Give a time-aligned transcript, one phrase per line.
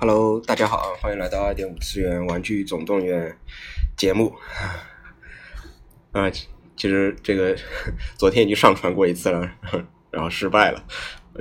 [0.00, 3.36] Hello，大家好，欢迎来到二点五次元玩具总动员
[3.96, 4.32] 节目。
[6.14, 7.56] 啊，其实这个
[8.16, 9.50] 昨天已经上传过一次了，
[10.12, 10.84] 然后失败了，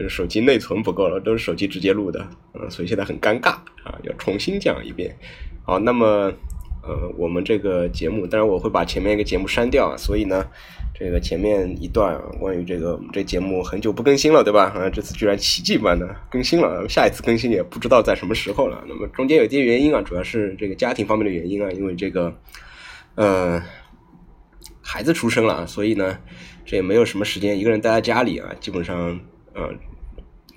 [0.10, 3.52] 手机内存不够了，都是手机直接录的，嗯，所以现在很尴尬
[3.84, 5.16] 啊，要重新讲一遍。
[5.64, 6.34] 好，那么
[6.88, 10.48] 呃，我们这个节目，当然我会把前面一个节目删掉啊，所以呢。
[11.00, 14.64] 这个前面一段关于这个这节目很久不更新了，对吧？
[14.76, 18.84] 啊，这次居然奇迹般的更新了，下一 次更新也不知道在什么时候了。
[18.88, 22.36] 那么中间有些原因啊，主要是这个家庭方面的原因啊，因为这个
[23.14, 23.62] 呃
[24.82, 26.18] 孩子出生了，所以呢
[26.66, 29.20] 这也没有什么时间一个人待在家里啊，基本上
[29.54, 29.70] 呃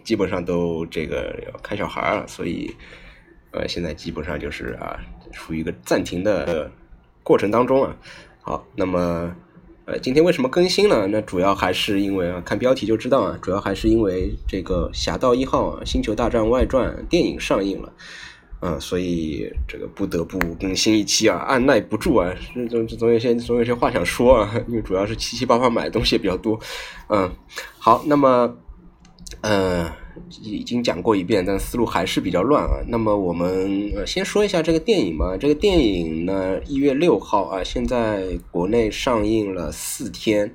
[0.03, 2.75] 基本上都这个要看小孩儿，所以
[3.51, 4.99] 呃现在基本上就是啊
[5.33, 6.71] 处于一个暂停的
[7.23, 7.97] 过程当中啊。
[8.43, 9.35] 好，那么。
[9.87, 11.09] 呃，今天为什么更新呢？
[11.09, 17.93] 那主要还是因为啊，看标题就知道啊，主要还是因为这个《侠盗一号》《啊星球大战外传》电影上映了，
[18.61, 22.33] 啊，所以这个不得不更新一期啊，按耐不住啊，
[22.71, 26.61] 总总有些总有些话想说啊，因为主要是七七八八买的东西也比较多，
[27.09, 27.29] 嗯，
[27.79, 28.57] 好，那么，
[29.43, 29.93] 呃。
[30.43, 32.79] 已经讲过一遍，但思路还是比较乱啊。
[32.89, 35.37] 那么我们呃先说一下这个电影吧。
[35.37, 40.53] 这个电影呢，一月六号啊，现在国内上映了四天，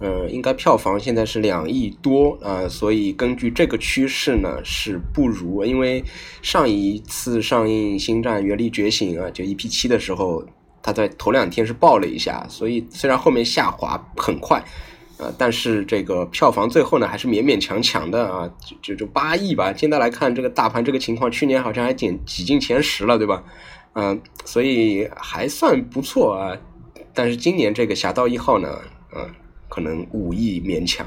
[0.00, 2.68] 嗯，应该票房现在是两亿多啊。
[2.68, 6.02] 所以根据这个趋势呢，是不如因为
[6.40, 10.44] 上一次上映《星战：原力觉醒》啊，就 EP 七的时候，
[10.82, 14.64] 它在头两天是爆了一下，所以虽然后面下滑很快。
[15.18, 19.74] 啊，但是这个票房最后呢，还是勉勉强强的啊，就就就八亿吧。
[19.76, 23.42] 现在来看这个大盘这个情况，去年好像还挤挤进前十了，对吧？
[23.94, 26.56] 嗯，所以还算不错啊。
[27.12, 28.68] 但是今年这个《侠盗一号》呢，
[29.10, 29.26] 啊，
[29.68, 31.04] 可能五亿勉强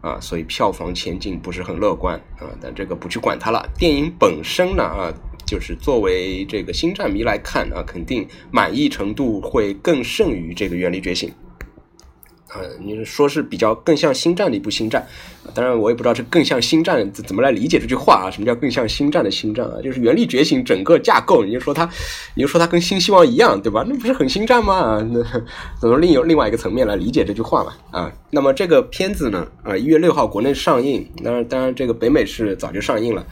[0.00, 2.46] 啊，所以票房前景不是很乐观啊。
[2.60, 3.68] 但这个不去管它了。
[3.76, 5.12] 电影本身呢，啊，
[5.44, 11.28] 就是作为这个星战迷来看啊，肯定满意程度会更胜于这个《原力觉醒》。
[12.52, 15.06] 呃，你说是比较更像星战的一部星战，
[15.54, 18.30] 当然我也不知道这更像星战怎怎么来理解这句话啊？
[18.30, 19.74] 什么叫更像星战的星战啊？
[19.82, 21.88] 就是原力觉醒整个架构，你就说它，
[22.34, 23.84] 你就说它跟新希望一样，对吧？
[23.88, 25.00] 那不是很星战吗？
[25.12, 25.22] 那
[25.80, 27.72] 怎么另有另外一个层面来理解这句话嘛？
[27.92, 33.24] 啊，那么这个片子呢，啊，一月六号国内上映，当然当然这个北美是早就上映了，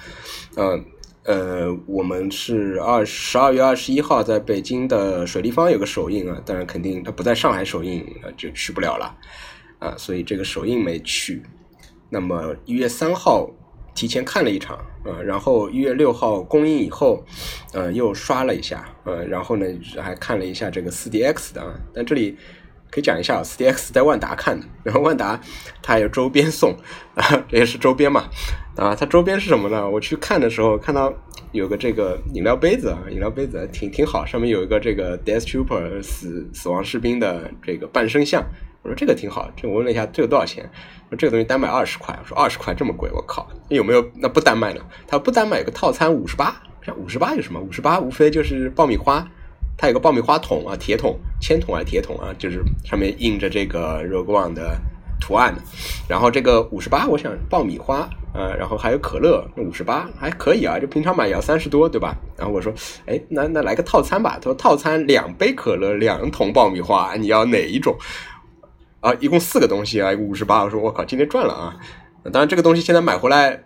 [0.57, 0.69] 嗯。
[0.69, 0.81] 呃，
[1.29, 8.03] 呃我们是二十二月二十一号在北京的水立方有个首映啊，当然肯定它不在上海首映，
[8.35, 9.15] 就去不了了
[9.79, 11.43] 啊，所以这个首映没去。
[12.09, 13.47] 那么一月三号
[13.95, 17.23] 提前看了一场啊，然后一月六号公映以后，
[17.75, 19.67] 呃，又刷了一下，呃，然后呢
[20.01, 21.63] 还看了一下这个四 D X 的，
[21.93, 22.39] 但这里。
[22.91, 25.41] 可以讲一下四 D X 在万达看的，然后万达
[25.83, 26.77] 它还有周边送
[27.15, 28.25] 啊，这也是周边嘛
[28.77, 29.89] 啊，它周边是什么呢？
[29.89, 31.13] 我去看的时候看到
[31.53, 38.45] 有个这个饮料杯子啊，饮料杯子挺挺好，上面有一个这个 Death Trooper 死死亡士兵的这个半身像，
[38.83, 40.71] 我说这个挺好，这我问了一下这个多少钱？
[41.11, 44.81] 说这个东西单卖二十块，我说二十块这么贵，我靠，有没有那不单卖呢？
[45.07, 46.63] 他不单卖有个套餐五十八，
[46.97, 47.61] 五十八有什么？
[47.61, 49.27] 五十八无非就是爆米花。
[49.79, 52.35] 它有个爆米花桶啊，铁桶、铅桶还是铁桶啊？
[52.37, 54.77] 就是上面印着这个 Rogue One 的
[55.21, 55.55] 图案。
[56.09, 62.17] 然后这个五十八，我想爆米花，呃，然后还有可乐，那五十八还可以啊，就平常买也要三十多，对吧？
[62.37, 62.73] 然后我说，
[63.07, 64.33] 哎，那那来个套餐吧。
[64.41, 67.97] 他说套餐两杯可乐，两桶爆米花，你要哪一种？
[68.99, 70.65] 啊，一共四个东西啊，五十八。
[70.65, 71.77] 我说我靠，今天赚了啊！
[72.33, 73.63] 当然这个东西现在买回来。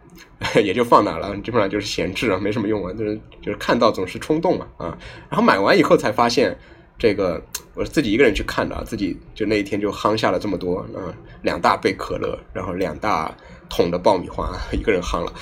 [0.62, 4.98] 也就放那了，基本上就是闲置啊，没什么用啊，就是就是看到总是冲动嘛啊，
[5.30, 6.56] 然后买完以后才发现，
[6.98, 7.42] 这个
[7.74, 13.34] 我自己一个人去看的，自己就那一天就夯下了这么多啊，两大杯可乐，然后两大
[13.68, 15.32] 桶的爆米花， 一个人夯了，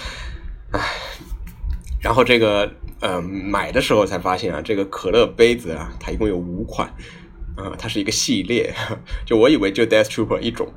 [0.73, 0.81] 唉，
[2.01, 6.89] 然后这个呃买的时候才发现啊，这个可乐杯子啊，它一共有五款
[7.57, 8.75] 啊，它是一个系列，
[9.25, 10.73] 就我以为就 Death Trooper 一种。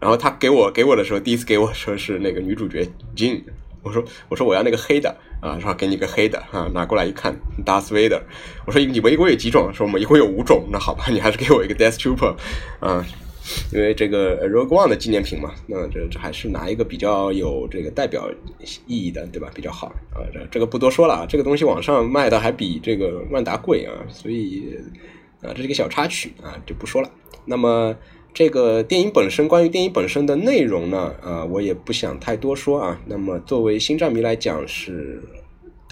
[0.00, 3.42] 然后他给我给我的时候，第一次给我说是那个女主角 Jean，
[3.82, 8.20] 我说我说我要那个黑的啊，说给你个黑的啊，拿过来一看，Darth Vader，
[8.66, 9.72] 我说你们一共有几种？
[9.74, 12.36] 说我们一共有五种，那好吧， 你还是给我一个 Death Trooper，
[12.80, 13.04] 啊，
[13.72, 18.30] 因为这个 Rogue One 的纪念品嘛，那这这还是拿一个比较有这个代表
[18.86, 19.50] 意义的，对吧？
[19.54, 24.76] 比较好啊，这这个不多说了啊，这个东西网上卖的还比这个万达贵啊，所以
[25.42, 27.10] 啊，这是一个小插曲啊，就不说了。
[27.44, 27.96] 那么。
[28.38, 32.96] 这个电影本身，关于电影本身的内容呢，啊，我也不想太多说啊。
[33.04, 35.20] 那么作为星战迷来讲是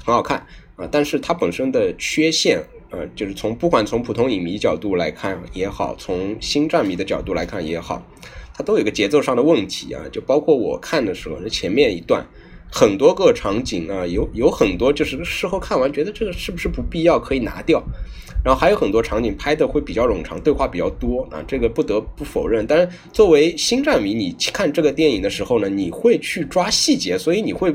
[0.05, 0.47] 很好看
[0.77, 8.01] 啊，但是它本身的缺陷，呃，就是从不管从普通影迷角度来看也好，从星战迷的角度来看也好，
[8.55, 10.05] 它都有个节奏上的问题啊。
[10.13, 12.25] 就包括我看的时候，这前面一段
[12.71, 17.83] 很多个场景啊，有有很多就是事后看完觉得这个是不是不必要可以拿掉，
[18.45, 22.67] 然后还有很多场景拍的会比较冗长，对话比较多啊，这个不得不否认。
[22.67, 27.75] 但是作为星战迷，你看这个电影的时候呢，你会去抓细节，所以你会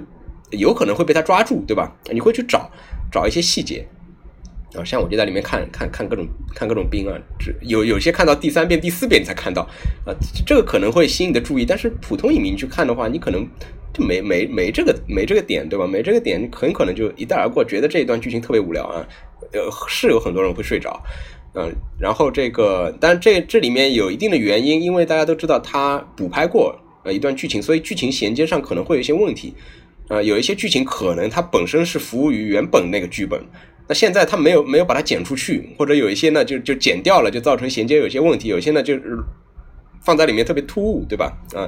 [0.52, 1.96] 有可能会被他抓住，对吧？
[2.12, 2.70] 你会去找
[3.12, 3.88] 找一些细节。
[4.74, 9.64] 啊，像我就在里面看看看各种看各种兵啊，只有有些看到第三遍、第四遍你才看到，
[10.06, 10.16] 啊，
[10.46, 13.46] 这个可能会吸引你的注意，但是普通影迷去看的话，你可能
[13.94, 15.86] 就没没没这个没这个点，对吧？
[15.86, 19.06] 没这个点，很可能就一带而过，觉得这一段剧情特别无聊啊。
[19.54, 21.04] 呃，是有很多人会睡着，
[21.56, 29.54] 嗯，然后这个，但这这里面有一定的原因，因为大家都知道他补拍过呃一段剧情，所以剧情衔接上可能会有一些问题，
[30.08, 33.42] 啊，有一些剧情可能它本身是服务于原本那个剧本。
[33.88, 38.48] 那现在他没有没有把它剪出去，或者有一些呢就就剪掉了，就造成衔接有些问题。
[38.48, 39.18] 有些呢就是
[40.02, 41.38] 放在里面特别突兀，对吧？
[41.54, 41.68] 啊，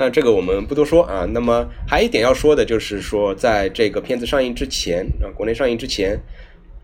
[0.00, 1.26] 但这个我们不多说啊。
[1.30, 6.18] 那么还有一点要说的就是说，在这个片子上映之前啊，国内上映之前，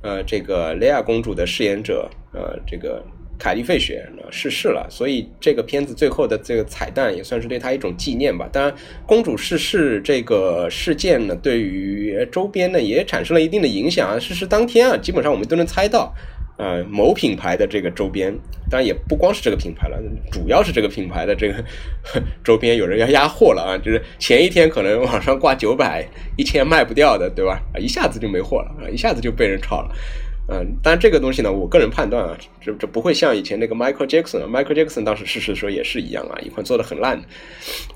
[0.02, 3.02] 呃，这个雷亚公主的饰演者，呃，这个。
[3.38, 8.48] 凯莉·费雪逝世了，所以这个片子最后的这个彩蛋也算是对她一种纪念吧。
[8.50, 8.74] 当然，
[9.06, 14.18] 公主逝世这个事件呢，对于周边呢也产生了一定的影响啊。
[14.18, 16.14] 逝世当天啊，基本上我们都能猜到，
[16.58, 18.32] 呃，某品牌的这个周边，
[18.70, 19.98] 当然也不光是这个品牌了，
[20.32, 21.62] 主要是这个品牌的这个
[22.42, 26.06] 周边有人要压货了啊，就是前一天可能网上挂九百、
[26.36, 27.60] 一千卖不掉的，对吧？
[27.78, 29.94] 一下子就没货了啊，一下子就被人炒了。
[30.48, 37.26] 嗯，但这个东西呢，我个人判断啊，这这不会像以前那个 Michael Jackson，Michael Jackson 当时逝世的时候也是一样啊，一款做的很烂的，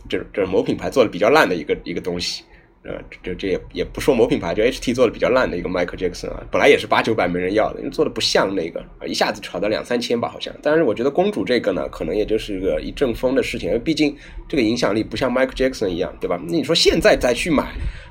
[0.09, 2.43] 这这某品牌做的比较烂的一个一个东西。
[2.82, 2.93] 呃，
[3.23, 10.55] 这这也也不说某品牌，就 H T 做的比较烂的一个 Michael Jackson 啊，本来也是八九百没人要的，因为做的不像那个，一下子炒到两三千吧，好像。
[10.62, 14.17] 但是我觉得公主这个呢，可能也就是个一阵风的事情，因为毕竟
[14.49, 16.41] 这个影响力不像 Michael Jackson 一样，对吧？
[16.47, 17.65] 那你说现在再去买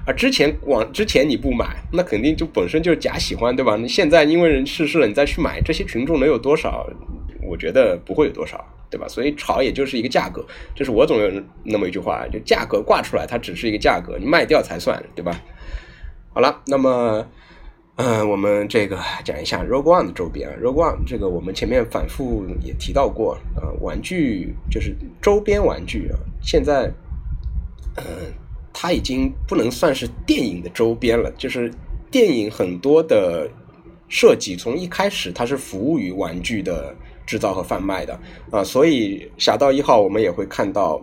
[0.06, 3.76] 啊，之前往之前你不买，那肯定就本身就是假喜欢，对吧？
[3.76, 6.88] 你现在因为人逝世了，你再去买，这些群众能有多少？
[7.42, 8.64] 我觉得不会有多少。
[8.90, 9.08] 对吧？
[9.08, 10.44] 所以炒也就是一个价格，
[10.74, 11.32] 就是我总有
[11.64, 15.40] 那么一句话，就价格挂出来，它只是一个价格，你卖掉才算，对吧？
[16.34, 17.24] 好了，那么，
[17.98, 26.92] 嗯，我们这个讲一下 Rogue One 的周边啊，Rogue One 这个我们前面反复也提到过啊，玩具就是周边玩具啊，现在，
[27.98, 28.04] 嗯，
[28.74, 31.72] 它已经不能算是电影的周边了，就是
[32.10, 33.48] 电影很多的
[34.08, 36.96] 设计从一开始它是服务于玩具的。
[37.30, 41.00] 制造和贩卖的啊，所以《侠盗一号》我们也会看到，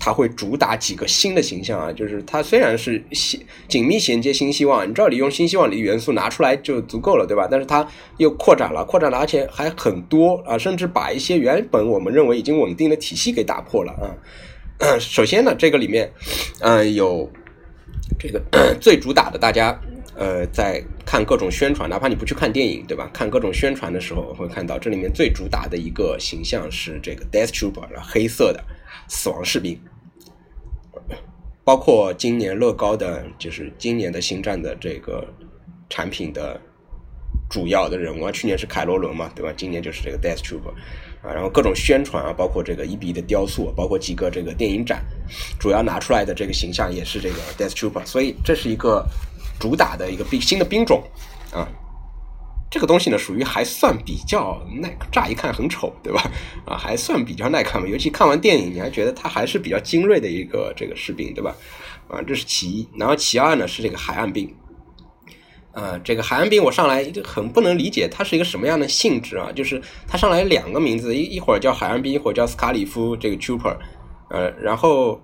[0.00, 7.46] 它会主打几个新的形象啊，就是它虽然是紧紧密衔接新希望，你知道你用新希望里元素拿出来就足够了，对吧？
[7.48, 7.86] 但是它
[8.16, 14.98] 又扩展了，扩展了，而且还很多啊，甚至把一些原本我们认为已经稳定的体系给打破了啊。
[14.98, 16.10] 首先呢，这个里面，
[16.62, 17.30] 嗯，有
[18.18, 18.42] 这个
[18.82, 19.80] 最主打的，大家。
[20.16, 23.10] 呃，在看各种宣传，哪怕你不去看电影，对吧？
[23.12, 28.62] 看各种宣传的时候，会看到这里面最主打的一个形象是这个 Death Trooper，黑色的
[29.08, 29.76] 死亡士兵。
[31.64, 35.26] 包括今年乐高的，就是今年的星战的这个
[35.88, 36.60] 产品的
[37.50, 39.52] 主要的人物啊，去年是凯罗伦嘛，对吧？
[39.56, 40.70] 今年就是这个 Death Trooper
[41.26, 45.04] 啊，然后各种宣传啊，包括这个一比一的雕塑，包括几个这个电影展，
[45.58, 49.04] 主要拿出来的这个形象也是这个 Death Trooper，所以这是一个。
[49.58, 51.02] 主打的一个兵新的兵种
[51.52, 51.66] 啊，
[52.70, 56.22] 这个东西呢属于还算比较耐，乍一看很丑，对吧？
[56.66, 57.86] 啊，还算比较耐看嘛。
[57.86, 61.54] 尤其看完电影，你还觉得它还是比较精锐的一个这个士兵，对吧？
[62.08, 62.88] 啊，这是其一。
[62.96, 64.52] 然后其二呢是这个海岸兵，
[65.72, 69.52] 啊，这个海岸兵我上来就很不能理解它是一个什么样的性质啊？
[69.52, 73.76] 就是它上来两个名字，一一会儿叫海岸兵，一会儿叫斯卡里夫这个 trooper，
[74.30, 75.20] 呃，然后。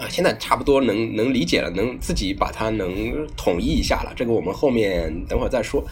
[0.00, 4.12] 啊，现在差不多能能理解了，能自己把它能统一一下了。
[4.16, 5.84] 这个我们后面等会儿再说。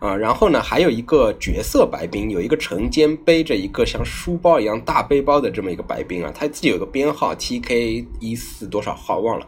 [0.00, 9.46] 啊，然后呢，还有一个角色白兵，有一个成肩背着一个像书包一样大背包的这么一个白兵啊，他自己有个编号 T K 一四多少号忘了，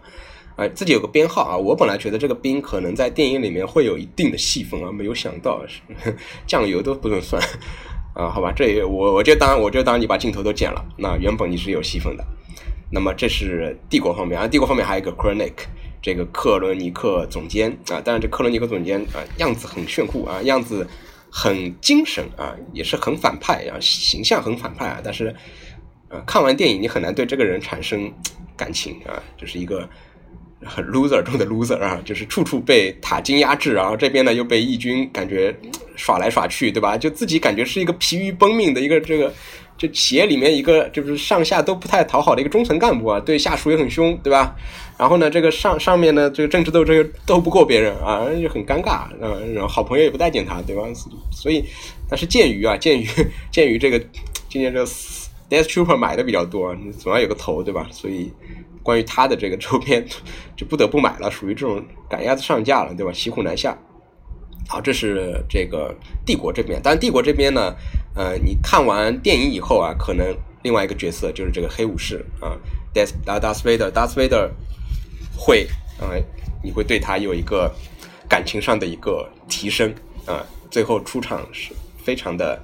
[0.55, 1.57] 啊，自己有个编号啊。
[1.57, 5.81] 我本来觉得这个兵可能在电影里面会有一定的戏份啊，没有想到是
[6.47, 7.43] 酱油都不能算
[8.15, 8.31] 啊。
[8.31, 12.25] 好吧，这也我我就当我就当你把镜头都剪了，那原本你是有戏份的。
[12.91, 15.67] 那么这是帝国方面啊，帝国方面还有一个 k r o n i k
[16.01, 20.87] 这个克伦尼克总监啊，当然这克伦尼克总监啊样子很炫酷啊，样子
[21.29, 25.35] 很精神啊，也是很反派啊，形象很反派啊，但是
[26.09, 28.13] 啊看完电影你很难对这个人产生
[28.57, 29.89] 感情啊，就是一个
[30.65, 35.53] 很 loser 中的 loser 啊，就是处处被塔金压制，然后这边呢又被义军感觉
[35.97, 36.97] 耍来耍去，对吧？
[36.97, 39.35] 就自己感觉是一个疲于奔命的一个这个。
[39.77, 44.57] 就企业里面一个就是上下都不太讨好的一个中层干部啊，对下属也很凶，对吧？
[44.99, 50.83] 然后呢，这个上上面呢，这个政治斗争又斗不过别人啊，就很尴尬，嗯，好朋友也不待见他，对吧？
[51.31, 51.63] 所以，
[52.09, 53.07] 但是鉴于啊，鉴于
[53.51, 53.99] 鉴于这个
[54.49, 57.87] 今年这个 Death Trooper 买的比较多，你总要有个头，对吧？
[57.91, 58.33] 所以
[58.83, 60.03] 关于他的这个周边
[60.57, 63.13] 就不得不买了，属于这种赶鸭子上架了，对吧？
[63.13, 63.77] 骑虎难下。
[64.69, 67.73] 好，这是这个帝国这边，但帝国这边呢，
[68.17, 72.57] 呃，你看完电影以后啊，可能另外一个角色就是这个黑武士啊
[72.95, 74.51] ，Das Das Vader，Das Vader
[75.37, 75.69] 会
[76.01, 76.17] 啊，
[76.65, 77.71] 你会对他有一个
[78.27, 79.95] 感情上的一个提升
[80.25, 82.59] 啊，最后出场是非常的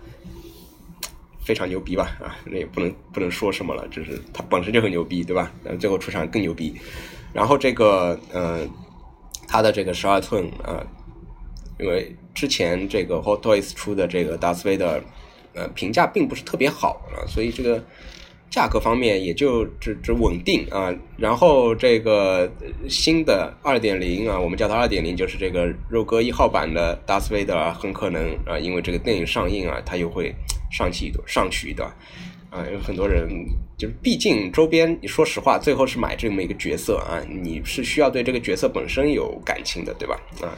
[1.44, 5.52] 非常牛逼吧啊，那也不能不能说什么了，就是他本身就很牛逼，对吧？
[5.78, 6.74] 最后出场更牛逼，
[7.32, 8.66] 然后这个呃，
[9.46, 10.82] 他的这个十二寸啊。
[11.78, 15.00] 因为之前这个 Hot Toys 出的这个 Darth Vader，
[15.54, 17.82] 呃，评价并不是特别好啊，所以这个
[18.50, 20.94] 价格方面也就只只稳定啊。
[21.16, 22.50] 然后这个
[22.88, 30.34] 新的二点零啊，我们叫它二点零，就是这个肉鸽一号版的 Darth Vader，很可能啊，因为这个电影上映啊，它又会
[30.70, 31.88] 上去一段，上去一段
[32.50, 32.64] 啊。
[32.72, 33.28] 有很多人
[33.76, 40.18] 就是，毕竟周边，你说实话，最后是买这么一个角色啊，你是需要对这个角色本身有感情的，对吧？
[40.40, 40.56] 啊。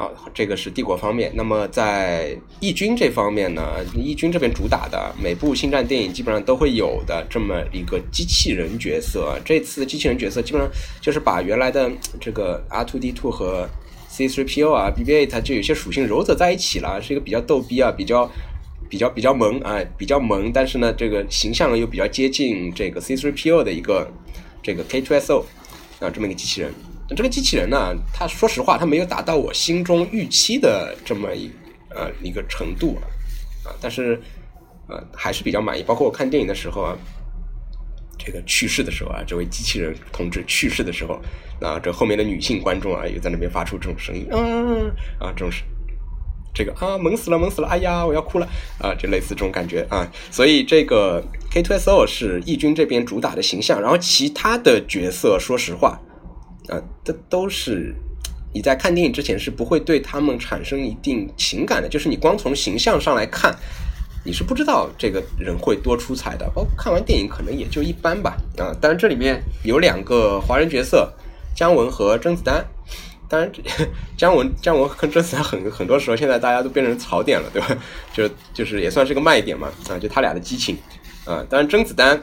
[0.00, 1.30] 啊，这个是帝国方面。
[1.34, 3.62] 那么在义军这方面呢，
[3.94, 9.38] 义军这边主打的每部星战电影基本上都会有的这么一个机器人角色。
[9.44, 11.90] 这次机器人角色基本上就是把原来的
[12.20, 13.68] 这个 R2D2 和
[14.10, 18.30] C3PO 啊、BB-8 它就有些属性糅合在一起了，是一个比较逗逼啊、比较
[18.88, 24.10] 比较比较萌啊、比较萌，但是呢，这个形象又比较接近这个 C3PO 的一个
[24.62, 25.44] 这个 K2SO
[26.00, 26.72] 啊，这么一个机器人。
[27.16, 31.50] 这个机器人呢，他说实话，他没有达到我心中预期的这么一
[31.90, 32.96] 呃一个程度
[33.64, 34.20] 啊，但是
[34.88, 35.82] 呃还是比较满意。
[35.82, 36.96] 包括我看电影的时候啊，
[38.16, 41.20] 这个去世的时候啊，这位机器人同志去世的时候，
[41.60, 44.88] 啊，这后面的女性观众啊，又在那边发出这种声音，嗯
[45.18, 45.66] 啊，这种声
[46.54, 48.48] 这个啊，萌死了，萌死了，哎呀，我要哭了
[48.78, 50.08] 啊，就类似这种感觉啊。
[50.30, 56.00] 所以这个 K Two S O 是义军这边主打的形象，然后其他的角色，说实话。
[56.70, 57.92] 啊，这都是
[58.54, 63.52] 你在看电影之前是不会对他们产生一定情感的，就是你光从形象上来看，
[64.24, 66.46] 你是不知道这个人会多出彩的。
[66.54, 68.36] 包括看完电影可能也就一般吧。
[68.56, 71.12] 啊，当然这里面有两个华人角色，
[71.56, 72.64] 姜文和甄子丹。
[73.28, 73.50] 当然，
[74.16, 77.76] 姜文姜文和甄子丹很很多时候现在大家都变成槽点了，对吧？
[78.12, 79.68] 就就是也算是个卖点嘛。
[79.88, 80.76] 啊，就他俩的激情。
[81.24, 82.20] 啊，当然甄子丹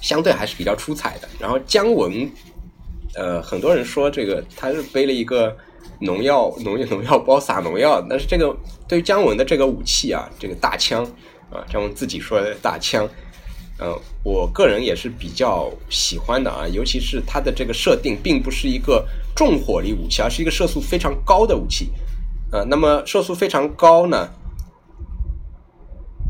[0.00, 1.28] 相对还是比较出彩的。
[1.40, 2.30] 然后姜文。
[3.16, 5.56] 呃，很多人说这个他是背了一个
[6.00, 8.54] 农药农药农药包撒农药，但是这个
[8.86, 11.02] 对于姜文的这个武器啊，这个大枪
[11.50, 13.08] 啊，姜文自己说的大枪，
[13.78, 21.88] 呃，我个人也是比较喜欢的啊，尤其是它的这个设定，并不是一个重火力武器，而是一个射速非常高的武器，
[22.52, 24.28] 呃，那么射速非常高呢，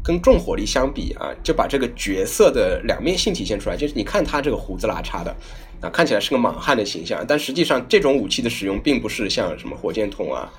[0.06, 5.34] 跟重火力相比啊，就把这个角色的两面性体现出来，就是你看他这个胡子拉碴的。
[5.78, 10.50] 啊，看起来是个莽汉的形象，但实际上这种武器的使用并不是像什么火箭筒啊，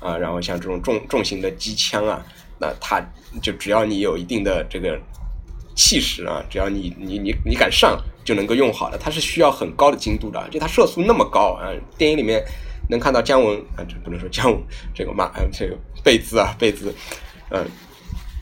[0.00, 2.22] 啊，然后像这种重重型的机枪啊，
[2.60, 3.00] 那它
[3.40, 5.00] 就只要你有一定的这个
[5.74, 8.98] 气势啊，只要你你你你敢上就能够用好了。
[8.98, 11.72] 它是需要很高的精度的，就它射速那么高啊。
[11.96, 12.44] 电影里面
[12.90, 14.62] 能看到姜文啊，这不能说姜文
[14.94, 16.94] 这个马，这个贝兹啊，贝兹，
[17.48, 17.64] 嗯，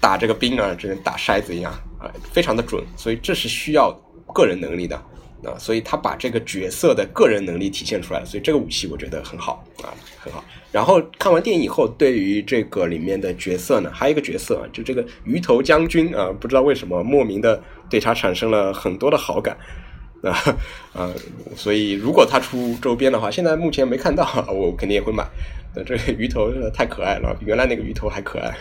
[0.04, 3.90] 打这个兵啊，就跟打筛子一样啊，非常的准，所以这是需要
[4.34, 5.02] 个人能力的。
[5.46, 10.42] 啊，所以他把这个角色的个人能力体现出来了，所以这个武器我觉得很好啊，很好。
[10.72, 19.54] 然后看完电影以后，对于这个里面的角色呢，还有一个角色啊，就这个鱼头将军啊，不知道为什么莫名的对他产生了很多的好感
[20.22, 20.32] 啊
[20.94, 21.12] 啊，
[21.54, 25.26] 所以如果他出周边的话，现在目前没看到，我肯定也会买。
[25.84, 28.56] 这个鱼头太可爱了，比原来那个鱼头还可爱。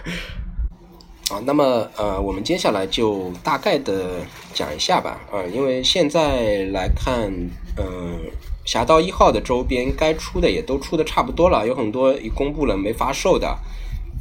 [1.33, 4.19] 啊，那么呃，我们接下来就大概的
[4.53, 7.33] 讲一下吧，啊，因为现在来看，
[7.75, 8.19] 嗯，
[8.65, 13.57] 侠盗一号的周边该出的也都出的差不多了，有很多已公布了没发售的，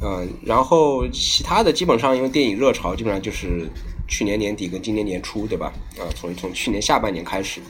[0.01, 3.69] 嗯，然后其他的基本上因为电影热潮，基本上就是
[4.07, 5.71] 去年年底跟今年年初，对吧？
[5.99, 7.61] 啊，从从去年下半年开始。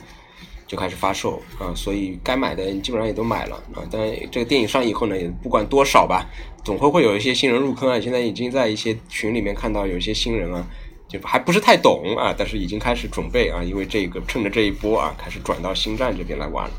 [0.66, 3.82] 就开始发售啊，所以该买的基本上也都买了啊。
[3.90, 6.26] 但这个电影上以后呢，也不管多少吧，
[6.64, 8.00] 总会会有一些新人入坑啊。
[8.00, 10.66] 现在已经在一些群里面看到有一些新人啊，
[11.06, 16.74] 就还不是太懂啊，但是已经开始准备啊，因为这个趁着这一波啊，开始转到星战这边来玩了。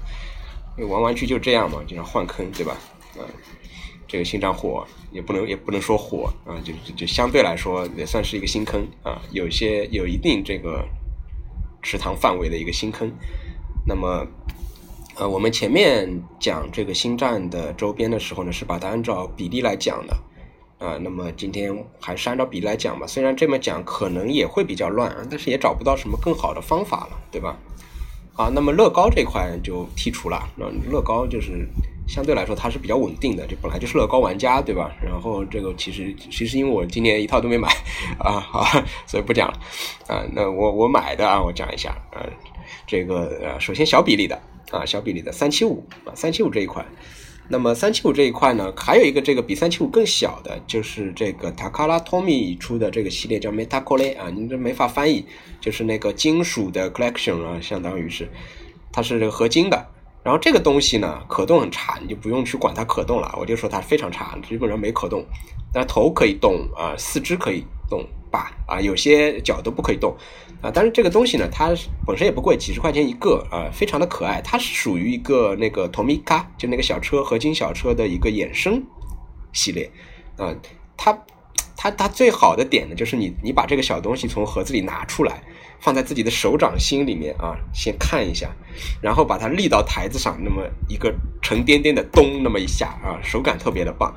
[0.78, 2.76] 因为玩玩具就这样嘛，经常换坑，对吧？
[3.18, 3.24] 啊，
[4.08, 10.84] 这个星战火也不能也不能说火啊，就就相对来说也算是一个新坑啊，有些有一定这个
[11.82, 13.10] 池塘范围的一个新坑。
[13.88, 14.26] 那么，
[15.16, 20.18] 呃，我们前面讲这个星战的周边的时候呢，是把它按照比例来讲的
[20.80, 20.98] 啊。
[21.02, 27.58] 那么今天还是按照比例来讲吧，虽然这么讲可能也会比较乱，但是也找不到什么更好的方法了，对吧？
[28.36, 31.68] 啊，那么乐高这块就剔除了，那乐高就是。
[32.08, 34.96] 相对来说，它是比较稳定的，这本来就是乐高玩家，对吧？
[35.04, 37.68] 然后这个其实其实因为我今年一套都没买
[38.20, 38.64] 啊，好，
[39.08, 39.60] 所以不讲了
[40.08, 40.24] 啊。
[40.34, 42.22] 那我我买的啊，我讲一下啊，
[42.86, 44.40] 这个呃，首先小比例的
[44.72, 46.86] 啊，小比例的三七五啊，三七五这一块。
[47.48, 55.26] 那么三七五这一块呢，还有一个这个比三七五更小的，就是这个 Takara Tomy 出的这个系列叫 Metacole 啊，你这没法翻译，
[55.60, 58.30] 就是那个金属的 collection 啊，相当于是
[58.92, 59.88] 它是这个合金的。
[60.26, 63.32] 然后这个东西呢，可动很差，你就不用去管它可动了。
[63.40, 65.24] 我就说它非常差，基本上没可动。
[65.72, 70.18] 但头可以动啊，四肢可以动吧啊，有些脚都不可以动
[70.64, 70.72] 啊。
[70.74, 71.76] 但是这个东西呢，它
[72.08, 74.42] 本身也不贵，几十块钱一个啊，非常的可爱。
[74.42, 78.84] 它是属于一个那个 Tomica，就那个小车合金小车的一个衍生
[79.54, 79.92] 系列
[80.38, 80.56] 啊。
[80.98, 81.16] 它
[81.78, 85.44] 它它最好的点呢，就是你你把这个小东西从盒子里拿出来。
[85.86, 88.50] 放在自己的手掌心里面啊，先看一下，
[89.04, 91.14] 然后把它立到台子上，那么一个
[91.44, 94.12] 沉甸甸的咚那么一下啊，手感特别的棒，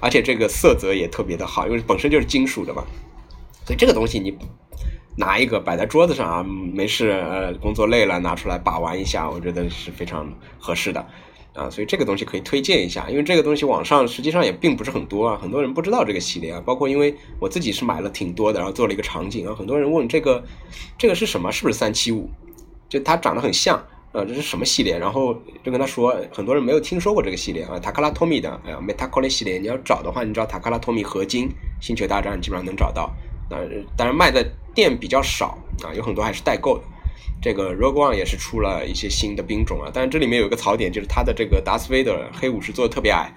[0.00, 2.82] 而且这个色泽也特别的好，因为本身就是金属的嘛，
[3.66, 4.34] 所以这个东西你
[5.18, 10.26] 拿一个摆在桌子上啊，没事呃工作累了拿出来把玩一下，我觉得是非常
[10.58, 11.06] 合适的。
[11.52, 16.62] 啊，所以这个东西可以推荐一下，因为这个东西网上实际上也并不是很多啊，很多人不知道这个系列啊。
[16.64, 20.44] 包括因为我自己是买了挺多的，然后做了一个场景啊，很多人问这个
[20.96, 22.30] 这个是什么，是不是三七五？
[22.88, 23.76] 就它长得很像
[24.12, 24.98] 啊，这是什么系列？
[24.98, 31.48] 然后就跟他说，很多人没有听说过这个系列啊，塔克拉托米的，哎呀，Metakole 系列，你要找的话，你知道塔克拉托米合金
[31.80, 33.12] 星球大战基本上能找到，
[33.50, 33.58] 啊，
[33.96, 36.84] 当然卖的店比较少啊，有很多还是代购的。
[37.42, 43.34] 这个 Rogue One 也是出了一些新的兵种啊，但是这里面有一个槽点，就是它的这个达斯维德黑武士做的特别矮，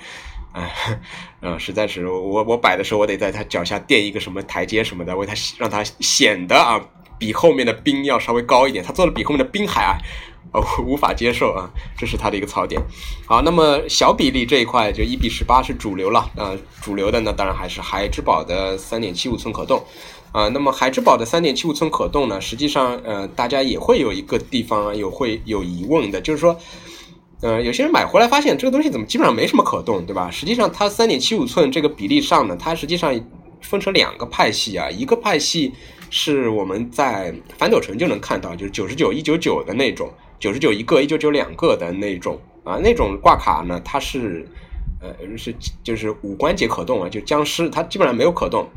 [0.53, 0.99] 哎，
[1.41, 6.79] 嗯，实在是我我摆的时候，我得在他脚下垫一个什么台阶什么的，为他让他显得啊
[7.17, 8.83] 比后面的兵要稍微高一点。
[8.83, 9.97] 他做的比后面的兵还矮，
[10.51, 12.81] 呃，无法接受啊，这是他的一个槽点。
[13.25, 19.81] 好，那么小比例这一块就一比十八是主流了啊，主流的呢当然还是孩之宝的三点七五寸可动。
[20.33, 22.41] 啊，那么海之宝的三点七五寸可动呢？
[22.41, 26.57] 实际上，呃，大家也会有一个地方啊有会有疑问的，就是说，
[27.41, 30.31] 呃，有些人买回来发现这个东西怎么基本上没什么可动，对吧？
[30.31, 33.13] 实际上，它三点七五寸这个比例上呢，它实际上
[33.61, 35.71] 分成两个派系啊，一个派系
[36.09, 44.47] 是我们在反斗城就能看到，就是九十九、一九九的那种，九十九一个、一九九两个的那种啊，那种挂卡呢，它是
[44.99, 48.67] 呃是就是五关节可动啊，就僵尸它基本上没有可动。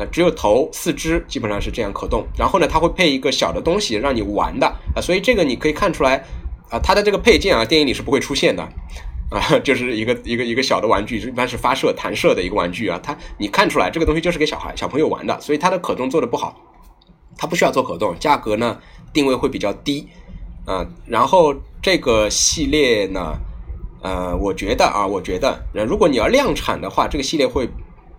[0.00, 6.24] 啊，只有头四肢基本上是这样可动，然后呢，它会配一个小的东西让你玩的啊，所以这个你可以看出来
[6.70, 8.62] 啊，它的这个配件啊，电影里是不会出现的
[9.30, 16.58] 啊， 就是一个一个一个小的玩具，一般是发射弹射的一个玩具啊，它你看出来这个东西就是给小孩小朋友玩的，所以它的可动做的不好，
[17.36, 18.78] 它不需要做可动，价格呢
[19.12, 20.08] 定位会比较低
[20.64, 23.36] 啊，然后这个系列呢，
[24.02, 27.68] 呃，我觉得啊，我觉得如果你要量产的话，这个系列会。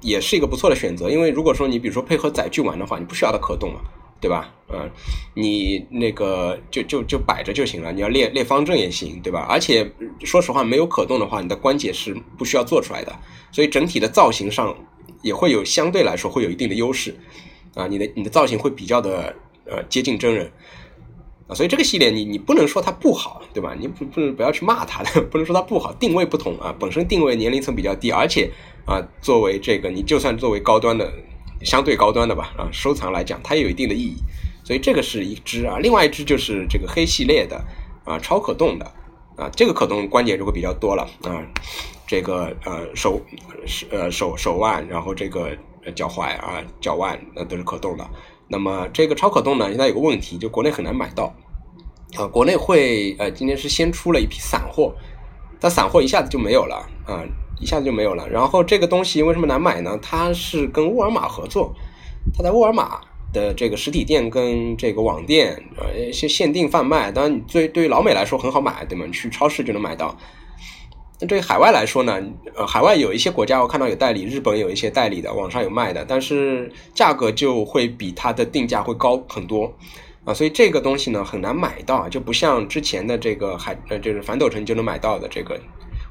[0.01, 3.79] 也是一个不错的选择，因为如果说你比如说配合载具玩的话，你不需要它可动嘛，
[4.19, 4.53] 对吧？
[4.73, 4.89] 嗯，
[5.33, 9.45] 你那个就就就摆着就行了，你要列列方阵也行，对吧？
[9.49, 9.91] 而且
[10.23, 13.13] 说实话，没有可动的话，你的关节是不需要做出来的，
[13.51, 14.75] 所以整体的造型上
[15.21, 17.15] 也会有相对来说会有一定的优势
[17.75, 19.35] 啊，你的你的造型会比较的
[19.65, 20.49] 呃接近真人
[21.47, 21.53] 啊。
[21.53, 23.75] 所以这个系列你你不能说它不好，对吧？
[23.77, 28.49] 你不不能不要去骂它的， 不能说它不好，定位不同啊，本身定位年龄层比较低，而且
[28.85, 31.11] 啊，作为这个你就算作为高端的，
[31.63, 34.15] 相对高端的吧啊，收藏来讲它也有一定的意义。
[34.63, 37.63] 所以这个是一只啊，另外一只就是这个黑系列的
[38.05, 38.85] 啊，超可动的
[39.35, 41.41] 啊，这个可动关节就会比较多了啊，
[42.07, 43.19] 这个呃手
[43.89, 45.49] 呃手手腕，然后这个
[45.95, 48.07] 脚踝啊脚腕那都是可动的。
[48.47, 51.33] 那么这个超可动呢，现在有个问题，就国内很难买到，
[52.15, 54.93] 啊，国内会呃，今天是先出了一批散货，
[55.59, 57.23] 但散货一下子就没有了啊，
[57.61, 58.27] 一下子就没有了。
[58.27, 59.97] 然后这个东西为什么难买呢？
[60.01, 61.73] 它是跟沃尔玛合作，
[62.35, 62.99] 它在沃尔玛
[63.31, 69.05] 的这个实体店跟这个网店呃一些限定贩卖，当然你对对于老美来说很好买，对吗？
[69.05, 70.17] 你去超市就能买到。
[71.19, 72.19] 那对于海外来说呢？
[72.55, 79.71] 呃，海外有一些国家我看到有代理，日本有一些代理的，网上有卖的，但是价格就会比它的定价会高很多
[80.25, 85.59] 啊，所以这个东西呢很难买到，就不像之前的这个海呃就是反斗城就能买到的这个，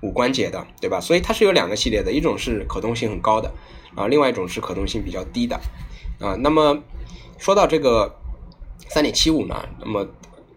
[0.03, 1.01] 五关节的，对吧？
[1.01, 3.53] 所以它是有两个系列的，一种是可动性很高的
[3.95, 5.61] 啊，另外一种是可动性比较低的
[6.19, 6.35] 啊。
[6.41, 6.83] 那么
[7.39, 8.17] 说到这个
[8.89, 10.07] 三点七五呢，那么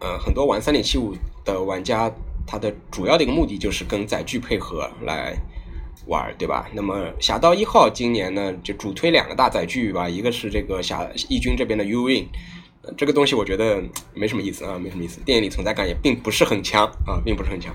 [0.00, 2.10] 呃，很多玩三点七五的玩家，
[2.46, 5.36] 他的主要的一个目的就是跟载具配合来
[6.06, 6.68] 玩，对吧？
[6.74, 12.26] 那么侠盗一号今年呢，就主推两个大载具吧，一个是这个侠义军这边的 Uwin。
[12.98, 17.74] 这个东西我觉得没什么意思啊，没什么意思，电影里存在感也并不是很强啊，并不是很强。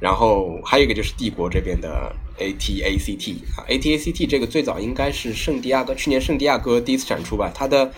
[0.00, 7.50] 然后还有一个就是帝国这边的 ATACT 啊，ATACT 这个最早应该是圣地亚哥，去年圣地亚哥第一次展出吧。
[7.54, 7.90] 它的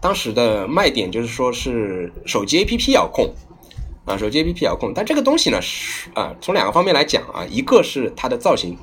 [0.00, 3.32] 当时的卖点就是说是手机 APP 遥控
[4.04, 4.92] 啊，手机 APP 遥控。
[4.94, 8.76] 但这个东西呢是啊，从两个方面来讲啊，一个是它的造型，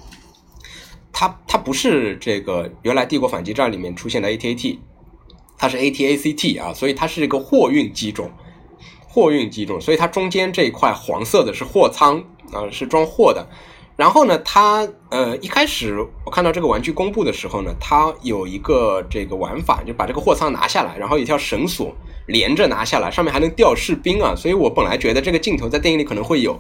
[1.12, 4.78] 它它不是这个原来帝国反击战里面出现的 ATAT。
[5.56, 8.30] 它是 ATACT 啊，所以它是一个货运机种，
[9.08, 13.48] 货运机种，所以它中间这一块黄色的是货仓啊，是装货的。
[13.96, 24.34] 然后呢，它呃一开始我看到这个玩具公布的时候呢，它有一个这个玩法，就把这个货仓拿下来，然后一条绳索连着拿下来，上面还能吊士兵啊。
[24.36, 26.60] 所以我本来觉得这个镜头在电影里可能会有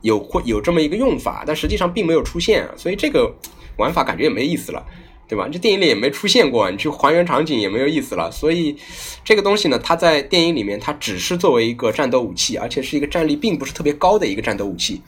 [0.00, 3.30] 有会有这么一个用法，但实际上并没有出现，所以这个
[3.76, 4.84] 玩法感觉也没意思了。
[5.28, 5.46] 对吧？
[5.48, 8.28] 这电影里也没出现过，你去还原场景也没有意思了。
[8.32, 8.76] 所以，
[9.24, 15.00] 这个东西呢，它在电影里面它只是作为一个战斗武器，而且是一个战力并不是特别高的一个战斗武器，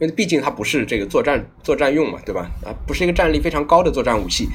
[0.00, 2.50] 因为毕竟它不是这个作战作战用嘛，对吧？
[2.64, 4.48] 啊，不是一个战力非常高的作战武器，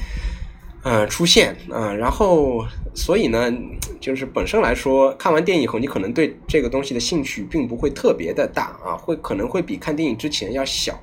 [0.82, 3.52] 呃，出现啊，然后所以呢，
[4.00, 10.98] 就是本身来说，看完电影以后，你可能对这个东西的兴趣并不会特别的大啊，会可能会比看电影之前要小。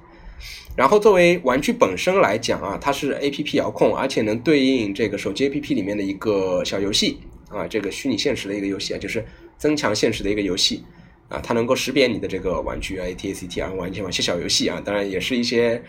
[0.75, 9.23] 然后作为玩具本身来讲啊，它是 A P P 遥控，而且能对应这个手机 A P P 里面的一个小游戏啊，这个虚拟现实的一个游戏啊，就是
[9.57, 10.83] 增强现实的一个游戏
[11.31, 15.81] 啊，它能够识别你的这个玩具啊 A T A C T 啊，玩一些玩些小游戏啊，当然也是一些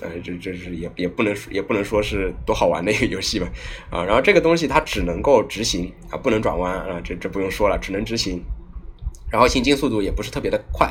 [0.00, 3.46] 呃，这这是也也不能也不能说是多好玩的一个游戏吧
[3.90, 8.42] 啊，然后这个东西它只能够执行啊，不能转弯啊，这这不用说了，只能执行，
[9.30, 10.86] 然后行进速度也不是特别的快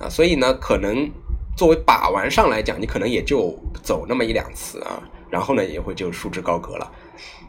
[0.00, 1.10] 啊，所以呢可能。
[1.56, 6.92] 作为把玩上来讲，你可能也就走那么一两次啊，然后呢也会就束之高阁了，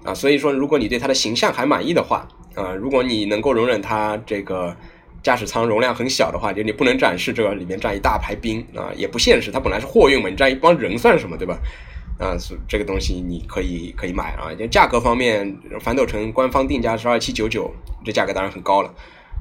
[0.04, 4.78] 啊，所以说如果你对它的形象还满意的话，啊，如果你能够容忍它这个
[5.26, 11.58] 驾驶舱容量很小的话，就你不能展示这个里面站一大排兵啊，也不现实，它本来是货运嘛，你站一帮人算什么，对吧？
[12.20, 17.74] 啊，这个东西你可以可以买啊，就价格方面，反斗城官方定价是二七九九，
[18.06, 18.94] 这价格当然很高了。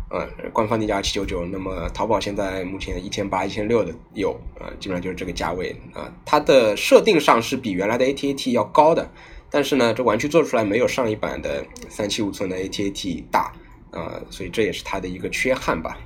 [0.09, 6.11] 呃，官方定价七九九，那么淘宝现在目前一千八、一千六的有，啊，基本上就是这个价位啊。
[6.25, 9.07] 它的设定上是比原来的 ATAT 要高的，
[9.51, 13.53] 但是呢，这玩具做出来没有上一版的三七五寸的 ATAT 大
[13.95, 15.97] 啊，所以这也是它的一个缺憾吧，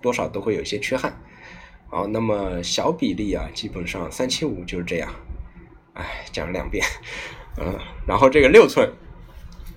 [0.00, 1.12] 多少都会有一些缺憾。
[1.88, 5.10] 好，那么小比例啊，基本上三七五就是这样，
[5.94, 6.84] 哎，讲了两遍，
[7.58, 8.88] 嗯，然后这个六寸。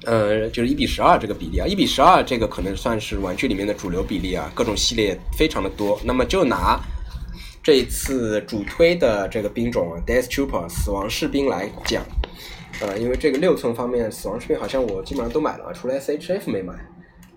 [0.05, 5.97] 呃，就是一比十二这个比例啊，一比十二这个可能算是玩具里面的主流比例啊，各种系列非常的多。
[6.03, 6.77] 那么就拿
[7.63, 12.03] 这一次主推的这个兵种啊，Death Trooper 死亡士兵来讲，
[12.81, 16.73] 呃，因为这个六寸方面死亡士兵好像我基本上都买了，除了 SHF 没买。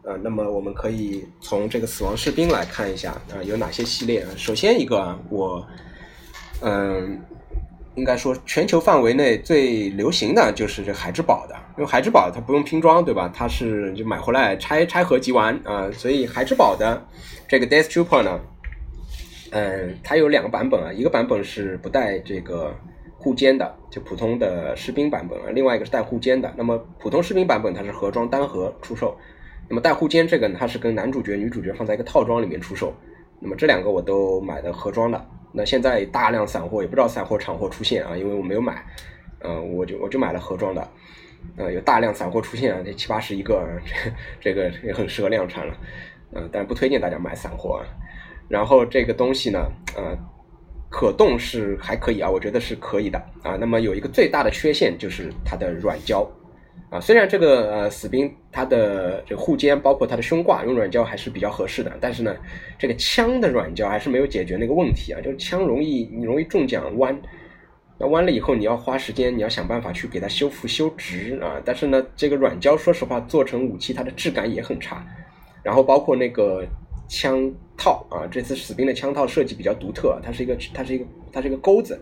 [0.07, 4.29] 呃，那么我们可以从这个死亡士兵来看一下啊，有哪些系列啊？
[4.37, 5.67] 首先一个啊，我
[6.63, 7.21] 嗯。
[7.97, 13.33] 应该说，全球范围内最流行的就是这海之宝的，因为海之宝它不用拼装，对吧？
[13.35, 17.03] 它是就买回来拆拆盒即玩啊，所以海之宝的
[17.49, 18.39] 这个 Death Trooper 呢，
[19.53, 22.77] 嗯，它有两个版本啊，一个版本是不带这个
[23.17, 26.53] 护肩的，就普通的士兵版本啊，另外一个是带护肩的。
[26.55, 29.17] 那么普通士兵版本它是盒装单盒出售，
[29.69, 32.95] 那么带护肩这个呢，它是跟男主角、女主角放在一个套装里面出售。
[33.41, 35.27] 那么这两个我都买的盒装的。
[35.53, 38.85] 那现在大量散货也不知道散货厂货出现啊，因为我没有买，
[39.41, 40.89] 嗯，我就我就买了盒装的，
[41.57, 45.75] 呃，有大量散货出现啊，这七八十一个，这这个也很适合量产了，
[46.33, 47.85] 嗯，但不推荐大家买散货啊。
[48.49, 50.17] 然后这个东西呢，呃，
[50.91, 53.57] 可动是还可以啊，我觉得是可以的啊。
[53.59, 56.29] 那么有一个最大的缺陷就是它的软胶。
[56.89, 62.37] 啊，虽然这个呃死兵它的这个护肩包括它的胸挂用软胶还是比较合适的，但是呢，
[62.79, 67.21] 这个枪的软胶还是没有解决那个问题啊，就是枪容易你容易中奖弯，
[67.99, 71.61] 那弯了以后你要花时间，你要想办法去给它修复修直啊。
[71.65, 75.05] 但是呢，这个软胶说实话做成武器它的质感也很差，
[75.65, 76.65] 然后包括那个
[77.09, 82.01] 枪套啊，这次死兵的枪套设计比较独特，它是一个它是一个它是一个钩子。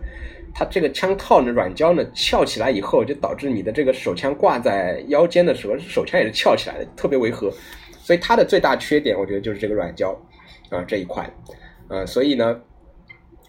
[0.55, 7.53] 它这个枪套呢，软胶呢翘起来以后，就导致你的这个手枪挂在腰间的时候，手枪也是翘起来的，特别违和。
[8.01, 10.17] 所以它的最大缺点，我觉得就是这个软胶
[10.71, 11.29] 啊这一块。
[11.89, 12.61] 呃，所以呢，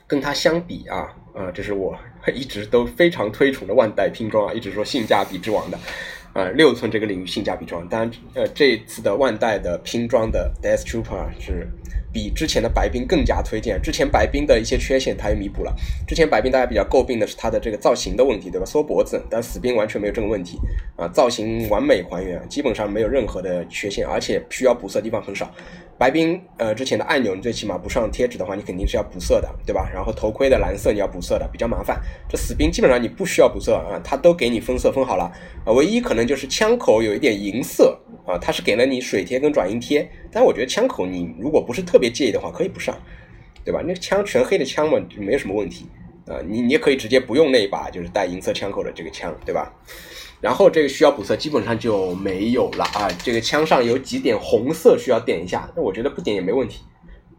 [0.07, 1.95] 跟它相比啊，啊，这是我
[2.33, 5.77] 一直都非常推崇的万代拼装啊，一直说性价比之王的。
[6.33, 11.65] 呃，六寸这个领域性价比装，当然，呃，这次的万代的拼装的 Death Trooper 是
[12.15, 13.77] 比之前的白冰更加推荐。
[13.81, 15.75] 之前白冰的一些缺陷，它也弥补了。
[16.07, 18.65] 之前白冰大家比较诟病的是它的这个造型的问题，对吧？
[18.65, 20.57] 缩脖子，但死冰完全没有这个问题
[20.95, 25.51] 啊，造型完美还原，基本上没有任何的缺陷，而且需要补色地方很少。
[25.97, 29.89] 白冰，呃，之前的按钮你最起码不上贴纸的话，你肯定是要补色的，对吧？
[29.93, 32.01] 然后头盔的蓝色你要补色的，比较麻烦。
[32.29, 35.31] 这死冰基本上你不需要补色啊，它都给你分色分好了
[35.65, 42.97] 啊，唯一可能就是枪口有一点银色啊，它是给了你水贴跟转印贴，但我觉得枪口你如果不是特别介意的话，可以不上，
[43.63, 43.81] 对吧？
[43.81, 45.85] 那个枪全黑的枪嘛，就没有什么问题
[46.27, 49.71] 啊，你你也可以直接不用那一把就是带银色枪口的这个枪，对吧？
[50.41, 56.81] 然后这个需要补色基本上就没有了啊，这个枪上有几点红色需要点一下，那我觉得不点也没问题。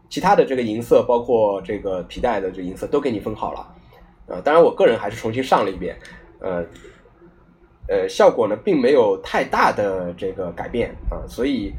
[0.09, 3.59] 其他的这个银色，包括这个皮带的这银色都给你分好了，
[4.35, 5.97] 啊，当然我个人还是重新上了一遍，
[6.39, 6.65] 呃，
[7.87, 11.73] 呃，效果呢并没有太大的这个改变啊，所以。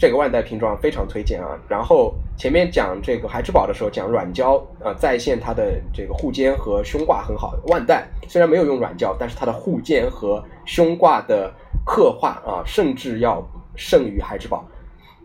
[0.00, 1.58] 这个万代拼装非常推荐啊！
[1.68, 7.56] 然后前面讲这个孩之宝的时候讲软胶啊，在线它的这个护肩和胸挂很好。
[7.66, 11.52] 万代虽然没有用软胶，但是它的护肩和胸挂的
[11.84, 13.44] 刻画啊，甚至要
[13.74, 14.64] 胜于孩之宝。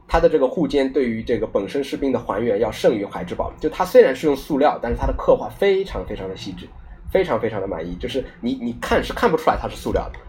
[0.07, 3.53] 它的这个护肩对于这个本身士兵的还原要胜于孩之宝。
[3.59, 6.67] 就它虽然是用塑料，但是它的刻画非常非常的细致，
[7.13, 7.95] 非常非常的满意。
[7.95, 10.19] 就是你你看是看不出来它是塑料的。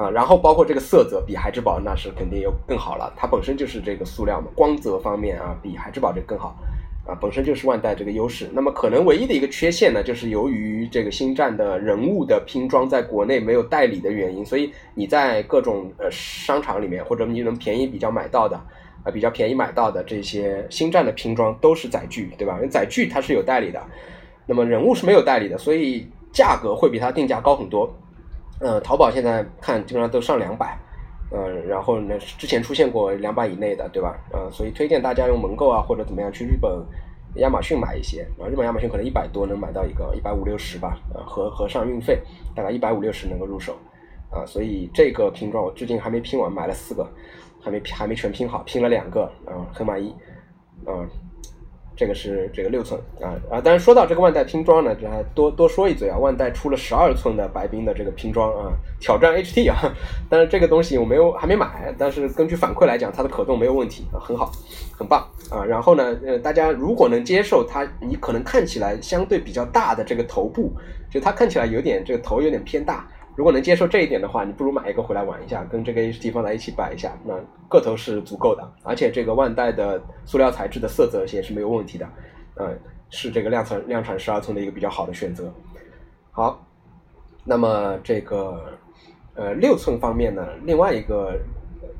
[0.00, 6.56] 啊，然后包括这个色泽比海之宝那是肯定又更好了，它本身就是这个塑料嘛，光泽方面啊比海之宝这更好，
[7.04, 8.48] 啊本身就是万代这个优势。
[8.52, 18.56] 那么可能唯一的一个缺陷呢，就是由于这个星战的人物的拼装在国内没有代理的原因，所以你在各种呃商场里面或者你能便宜比较买到的
[19.02, 22.54] 啊比较便宜买到的这些星战的拼装都是载具，对吧？
[22.58, 23.82] 因为载具它是有代理的，
[24.48, 27.88] 那么人物是没有代理的，所以价格会比它定价高很多。
[28.60, 30.76] 呃，淘宝现在看基本上都上两百，
[31.30, 34.18] 嗯，然后呢，之前出现过两百以内的，对吧？
[34.32, 36.72] 呃，所以推荐大家用盟购啊，或者怎么样去日本
[37.34, 42.18] 亚马逊买一些，啊，日本亚马逊可能一百多能买到一个，一百五六十吧，呃，合合上运费，
[42.56, 43.76] 大概一百五六十能够入手，
[44.30, 47.06] 啊，所以这个拼装我至今还没拼完，买了四个，
[47.62, 50.12] 还没还没全拼好，拼了两个，啊，很满意，
[50.86, 51.06] 啊。
[51.98, 53.60] 这个是这个六寸啊啊！
[53.60, 56.16] 当然说到这个万代拼装呢，这还多多说一嘴啊。
[56.16, 59.76] 万代出了十二寸的白冰的这个拼装啊，挑战 HT 啊。
[60.30, 64.52] 但是这个东西我没有还没买，但是根据反馈来讲，它的可动没有问题啊，很好，
[64.96, 65.64] 很棒啊。
[65.64, 70.70] 然后呢，呃，大家如果能接受它，你可能看起来相对比较大的这个头部，
[71.10, 73.08] 就它看起来有点这个头有点偏大。
[73.38, 77.32] 如果能接受这一点的话，你不如买一个回来玩一下，跟这个 HT 放在一起摆一下，那
[77.68, 82.08] 个头是足够的，而且这个万代的塑料材质的色泽也是没有问题的，
[82.56, 82.76] 嗯，
[83.10, 85.54] 是这个量产量产十二寸的一个比较好的选择。
[86.32, 86.66] 好，
[87.44, 88.76] 那么这个
[89.36, 91.38] 呃六寸方面呢，另外一个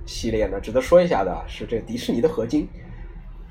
[0.06, 2.66] 系列呢，值得说一下的是这个迪士尼的合金，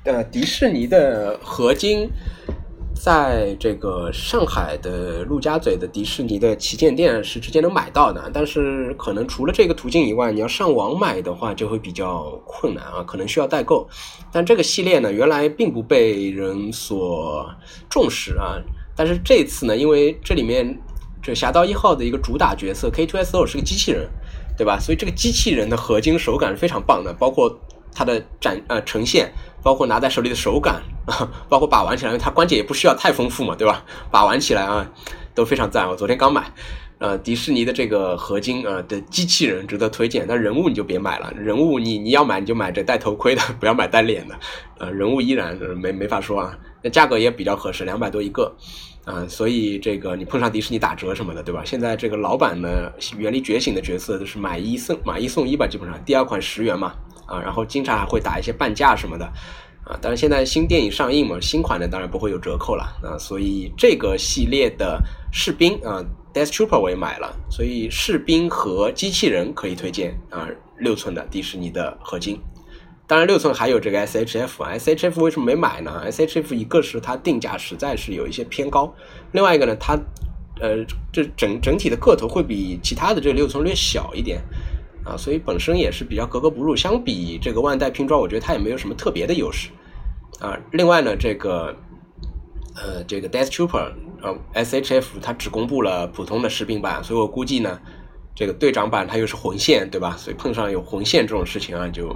[0.04, 2.10] 呃，迪士尼的合金。
[3.00, 13.88] 在这个上海的陆家嘴的迪士尼的旗舰店是直接能买到的，但是可能除了这个途径以外，你要上网买的话就会比较困难啊，可能需要代购。
[14.32, 17.48] 但这个系列呢，原来并不被人所
[17.88, 18.58] 重视啊，
[18.96, 20.76] 但是这次呢，因为这里面
[21.22, 24.08] 这侠盗一号的一个主打角色 K2SO 是个机器人，
[24.56, 24.76] 对吧？
[24.80, 27.58] 所以这个机器人的合金手感是非常棒的，包括
[27.98, 29.32] 它的展呃呈现。
[29.60, 33.84] 包括拿在手里的手感啊， 包括把玩起来，因为它关节也不需要太丰富嘛，对吧？
[34.08, 34.88] 把玩起来啊
[35.34, 35.86] 都非常赞。
[35.86, 36.44] 我昨天刚买，
[36.98, 40.24] 呃，迪士尼的这个合金啊的机器人值得推荐。
[40.28, 44.34] 但人物你就别买了，人物你你要买你就买这戴头盔的， 不要买带脸的。
[44.78, 48.54] 呃，人物依然没没法说啊，那价格也比较合适，两百多一个
[49.04, 49.26] 啊。
[49.28, 51.62] 所以这个你碰上迪士尼打折什么的，对吧？
[51.64, 56.94] 现在这个老版的《原力觉醒》的角色都是买一送买一送一吧，基本上第二款十元嘛。
[57.28, 59.26] 啊，然后经常还会打一些半价什么的，
[59.84, 64.98] 啊，当然现在新电影上映嘛，新款的当然不会有折扣了，啊，所以这个系列的
[65.30, 72.40] 士兵啊，Death Trooper 我也买了，所以士兵和机器人可以推荐啊，六寸的迪士尼的合金，
[73.06, 78.94] 当然六寸还有这个 SHF，SHF 为什么没买呢？SHF 一个是它定价实在是有一些偏高，
[79.32, 79.98] 另外一个呢，它
[80.60, 84.40] 呃这整整体的个头会比其他的这个六寸略小一点。
[85.08, 86.76] 啊，所以本身也是比较格格不入。
[86.76, 89.70] 相比这个万代拼装，我觉得它也没有什么特别的优势。
[90.40, 91.74] 啊，另外呢，这个
[92.76, 93.92] 呃，这个 Death Trooper
[94.22, 97.80] 呃 SHF 它只公布了普通的士兵版，所以我估计呢，
[98.36, 100.14] 这个队长版它又是魂线，对吧？
[100.16, 102.14] 所以碰上有魂线这种事情啊，就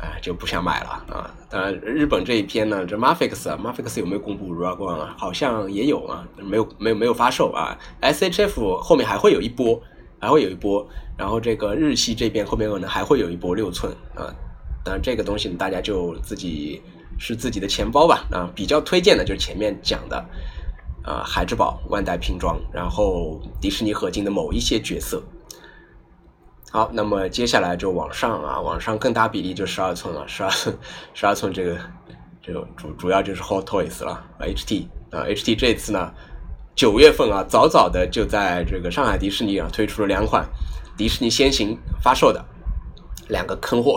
[0.00, 1.30] 哎，就不想买了啊。
[1.48, 5.14] 当然，日本这一篇呢，这 Mafix 啊，Mafix 有没有公布 Ragone 啊？
[5.16, 7.78] 好像也有啊，没有没有没有发售啊。
[8.02, 9.80] SHF 后面还会有一波，
[10.18, 10.88] 还会有一波。
[11.16, 14.34] 然后这个日系这边后面可能还会有一波六寸啊。
[14.84, 16.80] 当然，这个东西大家就自己
[17.18, 18.24] 是自己的钱包吧。
[18.30, 20.24] 啊，比较推荐的就是前面讲的
[21.02, 25.22] 啊，海之宝万代拼装，然后迪士尼合金的某一些角色。
[26.70, 30.76] 好，那么接下来就往上啊，往上更大比例就十二寸了，十二寸，
[31.14, 31.78] 十二寸这个，
[32.42, 36.12] 这个主主要就是 Hot Toys 了，HT 啊，HT 这次呢，
[36.74, 40.46] 九月份啊，早早的就在这个上海迪士尼啊推出了两款
[40.96, 42.44] 迪士尼先行发售的
[43.28, 43.96] 两个坑货，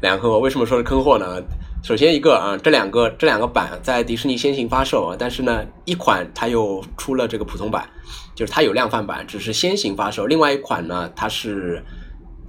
[0.00, 1.42] 两个坑货，为什么说是坑货呢？
[1.82, 7.88] 首先一个啊，这两个这两个版在迪士尼先行发售啊，但是呢，一款它又出了这个普通版，
[8.34, 11.84] 就是它有量贩版，只是先行发售，另外一款呢，它是。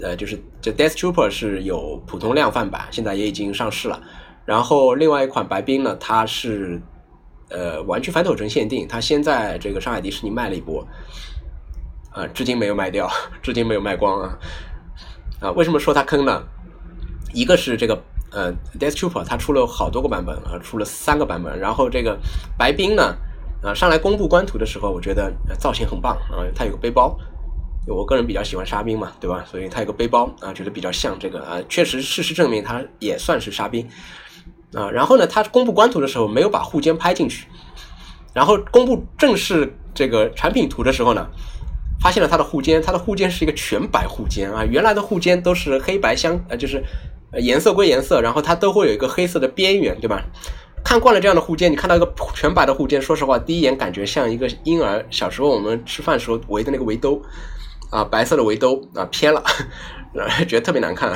[0.04, 4.02] 呃，就是这 Death Trooper 是有普通量贩版，现在也已经上市了。
[4.46, 6.82] 然后另外一款白冰呢，它是
[7.50, 10.84] 呃玩具反斗城限定，它先在这个上海迪士尼卖了一波，
[12.12, 13.10] 啊，至今没有卖掉，
[13.42, 14.38] 至今没有卖光啊。
[15.40, 16.44] 啊，为什么说它坑呢？
[17.34, 21.58] 一个是这个呃 Death Trooper 它出了好多个版本啊，出了三个版本。
[21.60, 22.20] 然后这个
[22.58, 23.16] 白冰呢，
[23.64, 27.18] 啊上来公布官图的时候，我觉得造型很棒啊，它有个背包。
[27.88, 29.44] 我个人比较喜欢沙冰嘛，对吧？
[29.50, 31.60] 所以它有个背包啊，觉得比较像这个啊。
[31.68, 33.90] 确实，事实证明它也算是沙冰
[34.76, 34.92] 啊。
[34.92, 37.48] 然后呢，它公布官图的时候没有把护肩拍进去，
[38.34, 41.28] 然后公布正式这个产品图的时候呢，
[42.02, 44.66] 发现了它的护肩，它的护肩是一个全白护肩啊。
[44.66, 46.84] 原来的护肩都是黑白相呃，就是
[47.42, 50.22] 颜色归颜色，然后它都会有一个黑色的边缘，对吧？
[50.84, 57.22] 看惯了这样的护肩，你看到一个全白的护肩，说实话，第一眼感觉像一个婴儿小时候我们吃饭时候围的那个围兜。
[57.92, 59.44] 啊，白色的围兜啊偏了，
[60.48, 61.14] 觉得特别难看。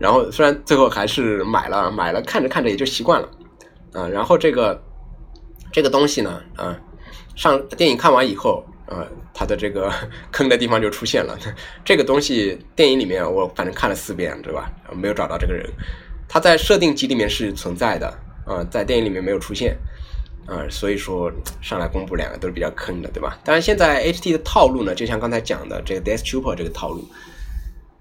[0.00, 3.28] 然后虽然最后还是买了，买了看着看着也就习惯了。
[3.92, 4.82] 啊，然后这个
[5.70, 6.76] 这个东西呢，啊，
[7.36, 9.92] 上电影看完以后，啊，它的这个
[10.32, 11.38] 坑的地方就出现了。
[11.84, 14.70] 这个东西电影里面我反正看了四遍，对吧？
[14.92, 15.68] 没有找到这个人，
[16.28, 18.06] 他在设定集里面是存在的，
[18.46, 19.76] 啊，在电影里面没有出现。
[20.46, 23.38] 啊，所以说上来公布两个都是比较坑的，对吧？
[23.44, 27.06] 当然，现在 HT 的套路呢，就像刚才讲的这个 Death Trooper 这个套路，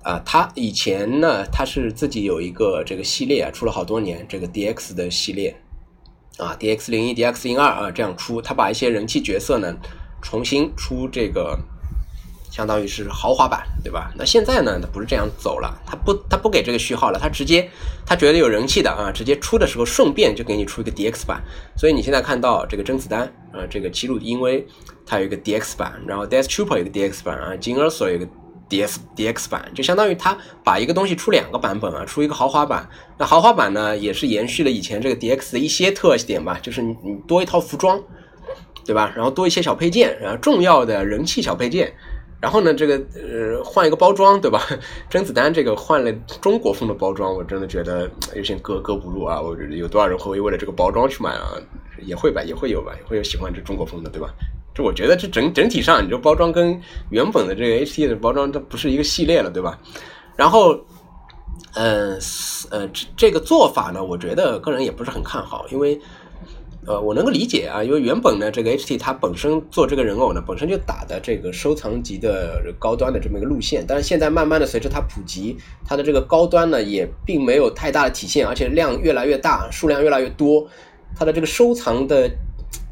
[0.01, 5.53] 啊，他以前呢，他是自己有一个这个系列啊，出了好多年这个 DX 的系列，
[6.37, 9.75] 啊，DX 零一、DX 零二啊这样出，他把一些人气角色呢
[10.27, 11.57] 重新出这个。
[12.49, 14.11] 相当于是豪华版，对吧？
[14.17, 17.69] 那现在呢，它不是这样走了，它不，它不给这个序号了，它直接，
[18.03, 21.39] 它觉得有人气的啊，直接出的时候顺便就给你出一个 DX 版。
[21.77, 24.65] 所以你现在看到这个甄子丹啊，这个齐鲁因为
[25.05, 28.25] 它有一个 DX 版，然后 Death Trooper 有个 DX 版啊，金耳索有个
[28.69, 32.89] DX DX 版，就相当于它把一个东西出两个版本啊，出一个豪华版。
[33.19, 38.01] 那豪华版呢，也是延续了以前这个 DX 的一些特点吧，就是你你多一套服装，
[38.87, 39.13] 对吧？
[39.15, 41.93] 然后多一些小配件，然后重要的人气小配件。
[42.39, 44.61] 然后呢，这个呃换一个包装，对吧？
[45.09, 49.41] 甄子丹这个换了中国风的包装，我真的觉得有些格格不入啊！
[49.41, 51.53] 我觉得有多少人会为了这个包装去买啊？
[52.05, 54.29] 也会吧，也会有吧，也会有喜欢这中国风的，对吧？
[54.75, 59.79] 这我觉得这整整体上，你这包装跟原本的这个 HT 的包装，它不是一个系列了，对吧？
[60.35, 60.79] 然后，
[61.73, 62.19] 嗯
[62.69, 65.99] 呃，这这个做法呢，我觉得个人也不是很看好，因为。
[66.87, 80.65] 呃，我能够理解啊，因为原本呢，这个 HT 它本身做这个人偶呢，本身就打的这个收藏级的高端的这么一个路线，但是现在慢慢的随着它普及，它的这个高端呢也并没有太大的体现，而且量越来越大，数量越来越多，
[81.13, 82.31] 它的这个收藏的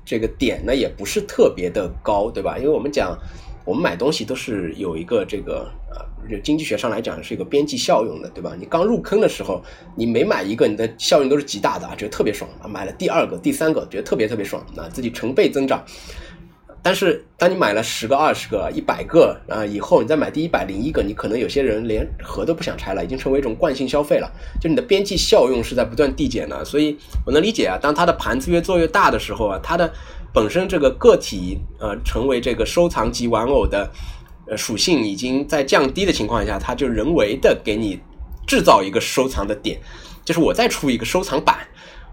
[0.06, 2.58] 这个点呢也不是特别的高，对吧？
[2.58, 3.18] 因为我们讲，
[3.66, 6.06] 我们买东西都是有一个这个呃。
[6.28, 8.56] 就经济学上来讲是一个边际效用的，对吧？
[8.60, 9.62] 你刚入坑的时候，
[9.96, 12.66] 你每买一个，你的效用都是极大的啊，觉得特别爽啊。
[12.68, 15.86] 买了第二个、第三个，觉得特别特别爽啊，自己成倍增长。
[16.86, 24.32] 但是当你买了十个、二十个、一百个啊以后，你再买第一百零一个，你可能有些人连盒都不想拆了，已经成为一种惯性消费了。
[24.62, 26.96] 就你的边际效用是在不断递减的，所以
[27.26, 27.76] 我能理解啊。
[27.82, 29.92] 当它的盘子越做越大的时候啊，它的
[30.32, 33.92] 本身这个个体呃成为这个收藏级玩偶的。
[34.48, 38.00] 呃，属性已经在降低的情况下，它就人为的给你
[38.46, 39.80] 制造一个收藏的点，
[40.24, 41.68] 就是我再出一个收藏版，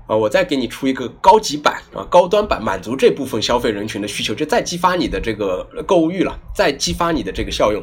[0.06, 7.82] 啊，我再给你出一个高级版啊，高端版，满足这部分消费人群的需求，就再激发你的这个购物欲了，再激发你的这个效用。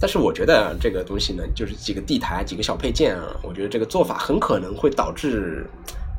[0.00, 5.66] 但是我觉得这个东西呢，就是几个地台、几个小配件啊，我觉得这个做法很可能会导致，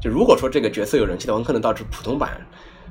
[0.01, 2.39] 就如果说这个角色有人气的话，很可能导致普通版。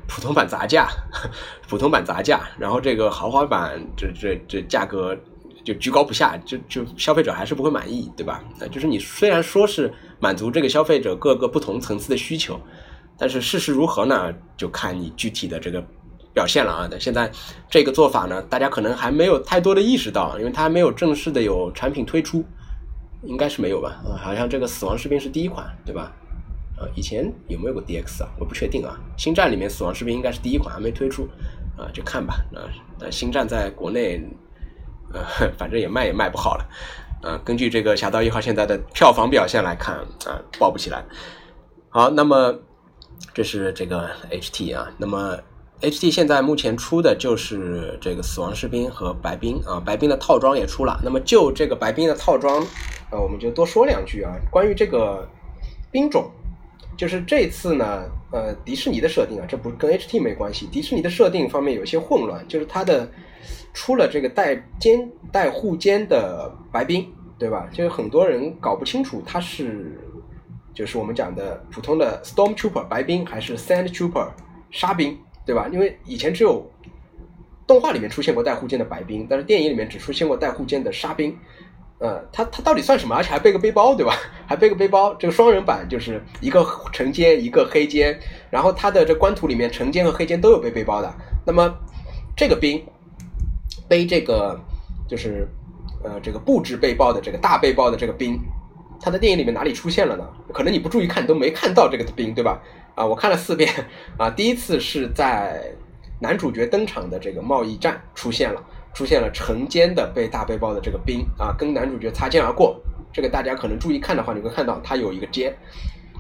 [0.07, 0.87] 普通版砸价，
[1.67, 5.17] 普通版砸价，然后这个豪华版这这这价格
[5.65, 8.45] 就居高不下，就就消费者还是不会满意，对吧？
[8.71, 9.91] 就是你虽然说是
[10.21, 12.61] 满足这个消费者各个不同层次的需求，
[13.19, 14.33] 但是事实如何呢？
[14.57, 15.85] 就看你具体的这个
[16.33, 16.89] 表现了啊。
[16.91, 17.31] 那现在
[17.69, 22.45] 这个做法呢，大家可能还没有太多的意识到，因为它还没有正式的有产品推出，
[23.23, 24.01] 应该是没有吧？
[24.05, 26.13] 啊，好像这个死亡士兵是第一款，对吧？
[26.77, 28.29] 啊，以前有没有过 DX 啊？
[28.39, 28.99] 我不确定啊。
[29.17, 31.29] 星战里面死亡士兵应该是第一款，还没推出。
[31.77, 32.35] 啊，就看吧。
[32.55, 34.23] 啊，那星战在国内，
[35.13, 35.21] 呃，
[35.59, 36.65] 反正也卖也卖不好了。
[37.25, 39.97] 啊，根据这个《侠盗一号》现在的票房表现来看，
[40.27, 41.03] 啊，爆不起来。
[41.89, 42.55] 好，那么
[43.33, 44.93] 这是这个 HT 啊。
[44.99, 45.39] 那么
[45.81, 51.01] HT 现在目前出的就是这个死亡士兵和白冰啊，白冰的套装也出了。
[51.03, 52.65] 那么就这个白冰的套装，
[53.11, 55.27] 呃，我们就多说两句啊，关于这个
[55.91, 56.31] 兵种。
[56.97, 60.67] 就是这次呢，呃，迪士尼的设定啊，这不跟 HT 没关系。
[60.67, 63.11] 迪士尼的设定方面有些混乱，就是它的
[63.75, 67.07] 出了这个带肩带护肩的白兵，
[67.39, 67.69] 对吧？
[67.71, 70.01] 就是很多人搞不清楚它是
[70.73, 74.29] 就是我们讲的普通的 Storm Trooper 白兵还是 Sand Trooper
[74.71, 75.69] 沙兵，对吧？
[75.71, 76.65] 因为以前只有
[77.67, 81.37] 动画里面出现过带护肩的白兵，但是电影里面只出现过带护肩的沙兵。
[81.99, 83.15] 呃，他他到底算什么？
[83.15, 84.15] 而且还背个背包，对吧？
[84.47, 88.19] 还背个背包，这个双人版就是一个橙肩，一个黑肩，
[88.51, 91.15] 然后他的这官图里面橙肩和黑肩都有背背包的。
[91.47, 91.73] 那么
[92.37, 92.85] 这个兵
[93.89, 94.59] 背这个
[95.09, 95.49] 就是
[96.03, 98.39] 呃这个布置背包的这个大背包的这个兵，
[99.01, 100.25] 他在电影里面哪里出现了呢？
[100.53, 102.61] 可能你不注意看都没看到这个兵，对吧？
[102.95, 103.73] 啊，我看了四遍
[104.17, 105.63] 啊，第一次是在
[106.21, 108.63] 男主角登场的这个贸易战出现了。
[108.95, 112.81] 出现了成间的背大背包的这个兵啊，跟男主角擦肩而过。
[113.13, 115.53] 这个大家可能注意看的话，你会看到他有一个肩，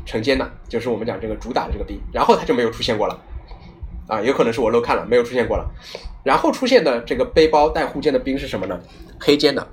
[0.04, 2.00] 成肩的，就是我们讲这个主打的这个兵。
[2.12, 3.16] 然后他就没有出现过了，
[4.06, 5.68] 啊，有可能是我漏看了，没有出现过了。
[6.22, 8.78] 然后出现的这个背包带护肩的兵是什么呢？
[9.18, 9.66] 黑肩的。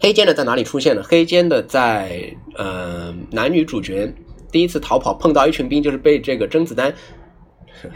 [0.00, 1.02] 黑肩的在哪里出现呢？
[1.02, 4.12] 黑肩的在呃男女主角
[4.50, 6.94] 第一次逃跑碰到一群兵，就是被这个甄子丹，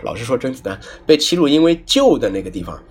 [0.03, 2.83] 老是说甄子丹被齐鲁因为救的那个地方。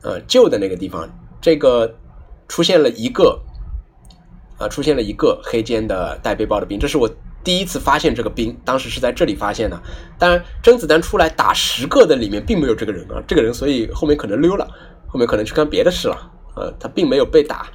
[0.00, 1.10] 呃，救的那个地方，
[1.40, 1.92] 这个
[2.46, 3.40] 出现了一个，
[4.56, 7.10] 啊，出现了一个黑肩的带背包的兵，这是我
[7.42, 9.80] 第一次发现这个兵，当时是在这里发现的。
[10.18, 14.68] 当然，甄子丹出来打十个的里面并没有这个人啊，这个人，所以后面可能溜了，
[15.06, 16.32] 后面可能去干别的事了。
[16.56, 17.66] 呃，他并没有被打，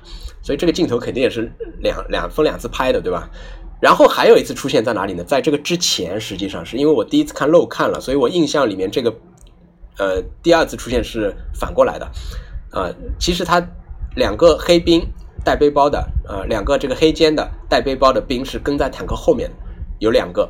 [0.41, 3.29] 所以这个镜头肯定也是两两分两次拍的，对吧？
[3.81, 5.23] 然后还有一次出现在哪里呢？
[5.23, 9.13] 在这个之前，实际上是因为我第一次看漏看了，所以我印象里面这个。
[9.99, 12.11] 呃，第二次出现是反过来的，
[12.71, 13.63] 呃，其实他
[14.15, 15.07] 两个黑兵
[15.43, 19.49] 带背包的，呃，两个这个黑肩的带背包的兵是跟在坦克后面，
[19.99, 20.49] 有两个，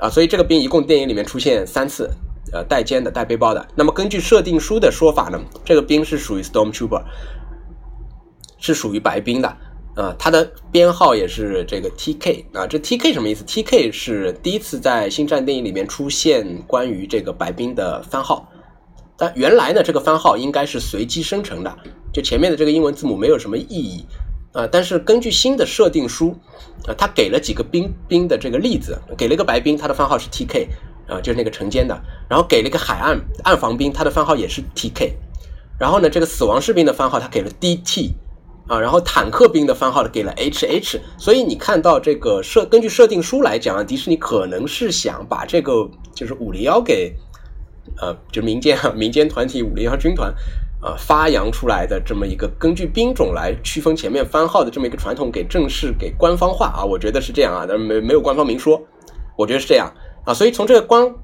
[0.00, 2.10] 啊，所以这个兵一共电影里面出现三次，
[2.52, 3.66] 呃，带肩的带背包的。
[3.74, 7.02] 那么根据设定书的说法呢，这个兵是属于 Storm Trooper，
[8.58, 9.56] 是属于白兵的。
[9.96, 18.46] 啊，它的编号也是这个 T K 啊，这 T K 什么意思？T K 是第一次在星战电影里面出现关于这个白兵的番号，
[19.18, 21.76] 但原来呢，这个番号应该是随机生成的，
[22.12, 24.04] 就前面的这个英文字母没有什么意义
[24.52, 24.66] 啊。
[24.70, 26.36] 但是根据新的设定书
[26.86, 30.68] 啊，他给了几个兵兵的这个例子，给了一个白兵，他的番号是 T K
[31.08, 31.98] 啊，就是那个城间的，
[32.28, 35.14] 然后给了一个海岸暗防兵，他的番号也是 T K，
[35.78, 38.16] 然后呢，这个死亡士兵的番号他给了 D T。
[38.68, 47.14] 啊，然后坦克兵的番号呢给了 H H，所以你看到这个设根据设定书来讲，迪士尼可能是想把这个就是五零幺给，
[48.00, 50.34] 呃，就民间民间团体五零幺军团，
[50.80, 58.82] 呃，发扬出来的这么一个根据兵种来区分前面番号的这么一个传统给正式给官方化啊，我觉得是这样啊，但没没有官方明说，
[59.36, 59.92] 我觉得是这样
[60.24, 61.14] 啊，所以从这个官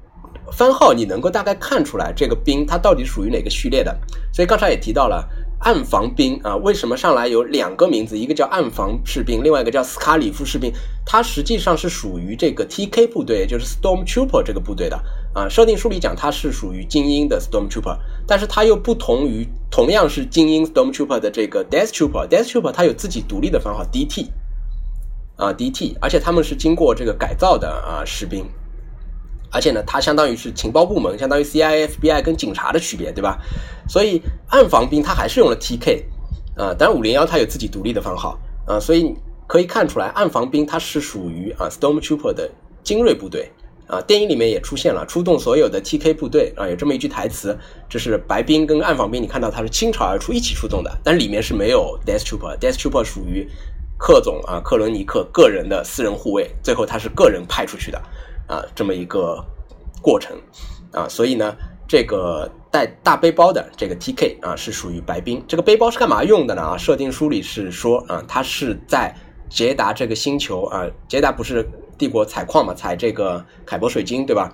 [0.51, 3.97] 番号你能够大概看出来这个兵它到底属于哪个序列的，
[4.31, 5.27] 所以刚才也提到了。
[5.63, 8.17] 暗防兵啊，为什么上来有两个名字？
[8.17, 10.71] 一个叫暗防士兵，另外一个叫斯卡里夫士兵。
[11.05, 15.01] 它实际上是属于这个 TK 部队，就是 Storm Trooper 这个部队的
[15.33, 15.47] 啊。
[15.49, 17.97] 设定书里讲它是属于精英的 Storm Trooper，
[18.27, 22.27] 但是它又不同于同样是精英 Storm Trooper 的这个 Death Trooper。
[22.27, 24.27] Death Trooper 它有自己独立的番号 DT
[25.37, 28.45] 啊 DT，而且他们是经过这个改造的啊士兵。
[29.53, 33.39] 而且呢，它相当于是情报部门，相当于 CIA、FBI 跟警察的区别，对吧？
[33.87, 36.03] 所以暗防兵它还是用了 TK，
[36.57, 42.49] 啊，当然五零幺它有自己独立的番号，啊，所以可以看出来，暗防兵它是属于啊 Storm Trooper 的
[42.83, 43.51] 精锐部队，
[43.85, 47.55] 啊，电影里面也出现了出动所有的 TK 部队，啊，有这么一句台词，
[47.87, 53.47] 这是白兵跟暗防兵，你看到它是倾巢而出一起出动的，但里面是没有 Death Trooper，Death Trooper 属于
[53.99, 58.01] 克总啊克伦尼克个人的私人护卫，最后他是个人派出去的。
[58.47, 59.43] 啊，这么一个
[60.01, 60.35] 过程，
[60.91, 61.55] 啊，所以呢，
[61.87, 65.43] 这个带大背包的这个 TK 啊，是属于白兵。
[65.47, 66.61] 这个背包是干嘛用的呢？
[66.61, 69.15] 啊，设定书里是说啊，它是在
[69.49, 71.67] 捷达这个星球啊，捷达不是
[71.97, 74.51] 帝国采矿嘛，采这个凯博水晶，对吧？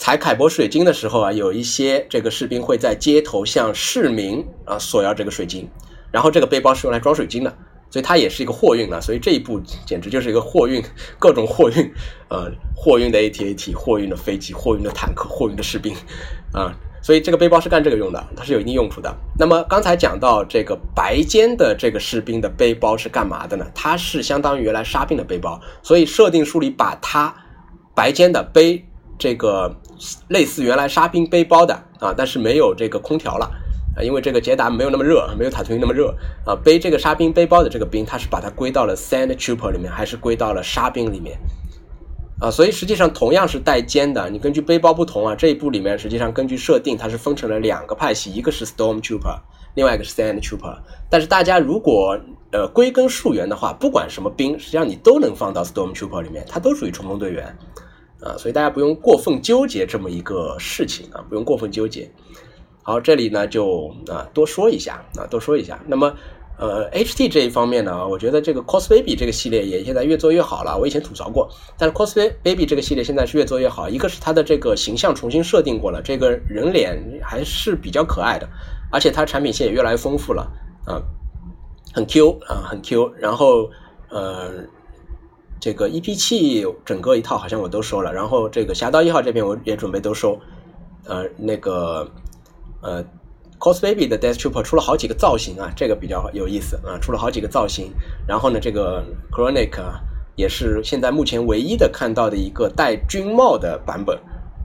[0.00, 5.68] 采凯博水晶的时候啊，有一些这个士兵会在街头向市民啊索要这个水晶，
[6.12, 7.52] 然后这个背包是用来装水晶的，
[7.90, 10.82] 所以它也是一个货运啊，所以这一步简直就是一个货运，
[11.18, 11.92] 各种货运，
[12.28, 15.94] 呃，货运的 AT-AT，货运的飞机，货运的坦克，货运的士兵，
[16.52, 16.72] 啊，
[17.02, 19.14] 所以这个背包是干这个用的，它是有一定用处的。
[19.38, 23.66] 那么刚才讲到这个白肩的这个士兵的背包是干嘛的呢？
[23.74, 27.34] 它是相当于原来沙兵的背包，所以设定书里把它
[27.94, 28.84] 白肩的背
[29.18, 29.74] 这个。
[30.28, 33.50] 类似原来沙兵背包的啊，但是没有这个空调了
[34.02, 36.54] 因为这个捷达没有那么热，没有塔图因那么热啊。
[36.54, 41.38] 背这个沙兵背包的这个兵，它是把它归到了 Sand Trooper 里面，还是归到了沙兵里面
[42.40, 42.50] 啊？
[42.50, 49.38] 所以实际上同样是带尖的，你根据背包不同啊，这一步里面实际上根据设定，它是分成了两个派系，一个是 Storm Trooper，
[49.74, 50.78] 另外一个是 Sand Trooper。
[51.10, 52.18] 但是大家如果
[52.52, 57.56] 呃归根溯源的话，不管什么兵，实际上你都能放到 Storm Trooper 里面，它都属于冲锋队员。
[58.20, 62.10] 啊，所以大家不用过分纠结这么一个事情啊，不用过分纠结。
[62.88, 65.78] 好，这里呢就啊多说一下啊，多说一下。
[65.86, 66.16] 那么
[66.56, 70.74] 呃，HT 这一方面呢，我觉得这个 Cos Baby 这个系列也现在越做越好了。
[70.78, 73.90] 我以前吐槽过，但是 Cos Baby 这个系列现在是越做越好。
[73.90, 78.48] 一个是它的这个形象重新设定过了，这个人脸还是比较可爱的，
[78.90, 80.50] 而且它产品线也越来越丰富了
[80.86, 80.96] 啊，
[81.92, 83.12] 很 Q 啊，很 Q。
[83.18, 83.70] 然后
[84.08, 84.64] 呃。
[85.60, 90.38] 这个 EP 七整个一套好像我都收了，然后这个侠盗一号这边我也准备都收，
[91.04, 92.08] 呃，那个
[92.82, 93.04] 呃
[93.58, 97.90] ，Cos Baby 的 Death Trooper 出了好几个造型啊，这个比较有意思啊，出了好几个造型，
[98.26, 99.78] 然后呢，这个 Chronic
[100.36, 104.18] 也是现在目前唯一的看到的一个戴军帽的版本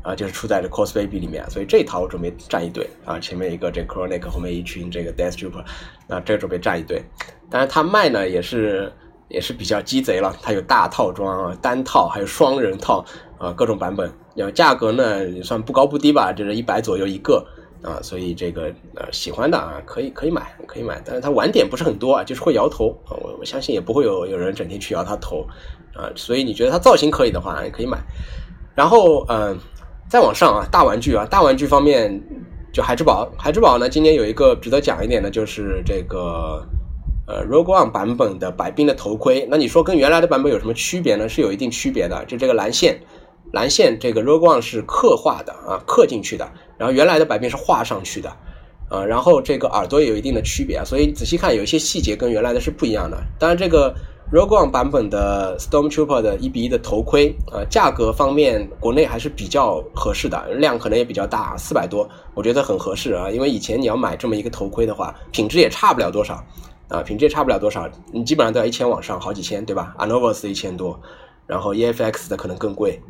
[0.03, 5.64] 啊，就是出在了 Cos Baby 里面，所以这套我准备站一队啊，前面一个这 Chronic，后面一群这个 Death Trooper，
[6.07, 7.03] 啊，这个准备站一队，
[7.49, 8.91] 当然它卖呢也是。
[9.30, 13.03] 也是比较鸡贼了，它有大套装啊、单套，还有双人套
[13.39, 14.07] 啊，各种版本。
[14.36, 17.43] 然后价格呢也算不高不低吧，就是一百左右一个
[17.84, 25.45] 啊，所以这个呃喜欢的啊可以可以买可以买，但是它玩点不是很多啊，就是会摇头啊，我我相信也不会有有人整天去摇它头
[25.93, 27.97] 啊，所以你觉得它造型可以的话，也可以买。
[28.73, 29.57] 然后嗯，
[30.09, 32.21] 再往上啊，大玩具啊，大玩具方面
[32.71, 36.65] 就海之宝，海之宝呢今年有一个值得讲一点的就是这个。
[37.25, 41.29] 呃，Rogue One 版本的白冰的头盔，那你说跟原来的版本有什么区别呢？
[41.29, 42.25] 是有一定区别的。
[42.25, 42.99] 就这个蓝线，
[43.53, 46.51] 蓝线这个 Rogue One 是刻画的啊，刻进去的。
[46.84, 48.29] 然后原来的白兵是画上去的，
[48.89, 50.84] 啊，然后这个耳朵也有一定的区别啊。
[50.84, 53.17] 所以仔细看，有一些细节跟原来的是不一样的。
[53.39, 53.95] 当然，这个
[54.34, 63.29] Rogue One 版本的 Stormtrooper 的一比一的头盔，啊，价格方面国内还是比较合适的，量可能也比较大，四百多，我觉得很合适啊。
[63.29, 66.43] 因为以前你要买这么一个头盔的话，品质也差不了多少。
[66.89, 70.99] 啊，品质也差不了多少，你基本上都要一千往上，好几千，对吧？Anovos 的一千多，
[71.47, 73.01] 然后 EFX 的可能更贵，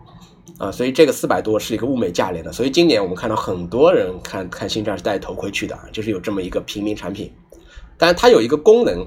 [0.58, 2.52] 啊，所以这个四百多是一个物美价廉的。
[2.52, 7.32] 所以今年我们看到很多人看看星战是戴头盔去的，就是有这么一个平民产品。
[7.98, 9.06] 但是它有一个功能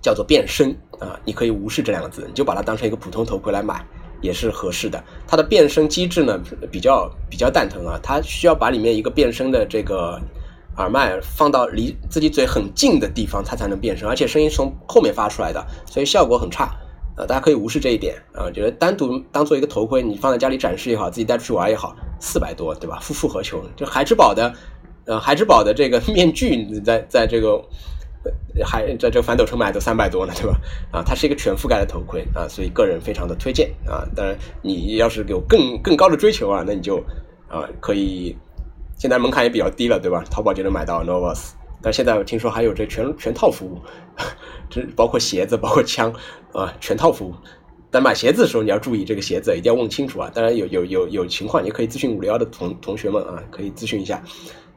[0.00, 3.84] 叫做变身啊，你可以无视这两个字，你就把它当成一个普通头盔来买
[4.20, 5.02] 也是合适的。
[5.26, 6.40] 它的变身机制呢
[6.70, 10.20] 比较比较蛋疼啊，它需要把里面一个变身的这个。
[10.78, 16.74] 耳麦放到离自己嘴很近的地方，它才能变声，而且声音从后面发出来的，所以效果很差。
[17.16, 22.98] 呃，大家可以无视这一点啊，觉得单独当做一个头盔，你放在家里展示也好，自己带出去玩也好，四百多，对吧？
[23.00, 24.52] 复复合球，就海之宝的，
[25.06, 27.62] 呃，海之宝的这个 面具，在在这个
[28.64, 30.56] 海在这个反斗城买都三百多呢，对吧？
[30.90, 34.06] 啊，它是一个全覆盖的头盔啊，所以个人非常的推荐啊。
[34.14, 36.96] 当然，你要是有更更高的追求啊，那你就
[37.48, 38.36] 啊可以。
[38.94, 40.22] 现在门槛也比较低了，对吧？
[40.30, 43.78] 淘宝就能买到 Novus，但现在我听说还有这全全套服务，
[44.70, 46.12] 这包括鞋子，包括枪，
[46.52, 47.34] 啊，全套服务。
[47.90, 50.30] 但买鞋子的时候你要注意，这个鞋子一定要问清楚啊。
[50.32, 54.22] 当然有有有有情况，也可以咨询五零幺的同同学们啊，可以咨询一下，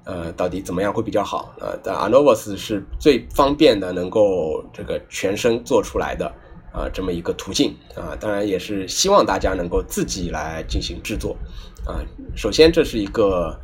[0.03, 1.77] 呃，到底怎么样会比较好啊？
[1.83, 6.25] 但 Anovus 是最方便的，能够这个全身做出来的
[6.73, 8.17] 啊，这么一个途径啊。
[8.19, 11.37] 当然也是希望大家能够自己来进行制作
[11.85, 12.03] 啊。
[12.35, 13.55] 首先这是一个。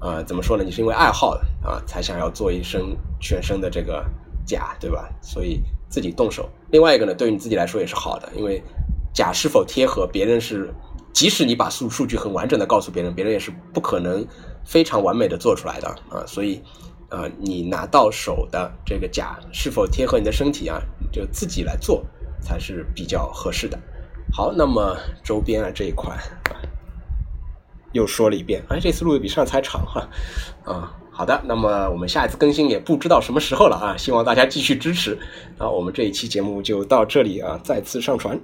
[0.00, 0.62] 呃，怎么说呢？
[0.62, 4.04] 你是因为爱好啊，才想要做一身全身的这个
[4.46, 5.08] 甲，对吧？
[5.20, 6.48] 所以自己动手。
[6.70, 8.62] 另外一个呢，对于你自己来说也是好的，因为
[9.12, 10.72] 甲是否贴合，别人是
[11.12, 14.24] 即使你把数数据很完整的告诉别人，别人也是不可能
[14.64, 16.24] 非常完美的做出来的啊。
[16.26, 16.62] 所以，
[17.10, 20.80] 呃，你拿到手的这个甲是否贴合你的身体啊，
[21.10, 22.06] 就自己来做
[22.40, 23.76] 才是比较合适的。
[24.32, 26.16] 好，那么周边啊这一块。
[27.92, 28.62] 又说了一遍。
[28.68, 30.08] 哎，这次录的比上次还长哈。
[30.64, 35.18] 啊，好的，那么我们下一次更新也不知道什么时候了啊，希望大家继续支持。
[35.58, 38.38] 那我们这一期节目就到这里啊，再次上传。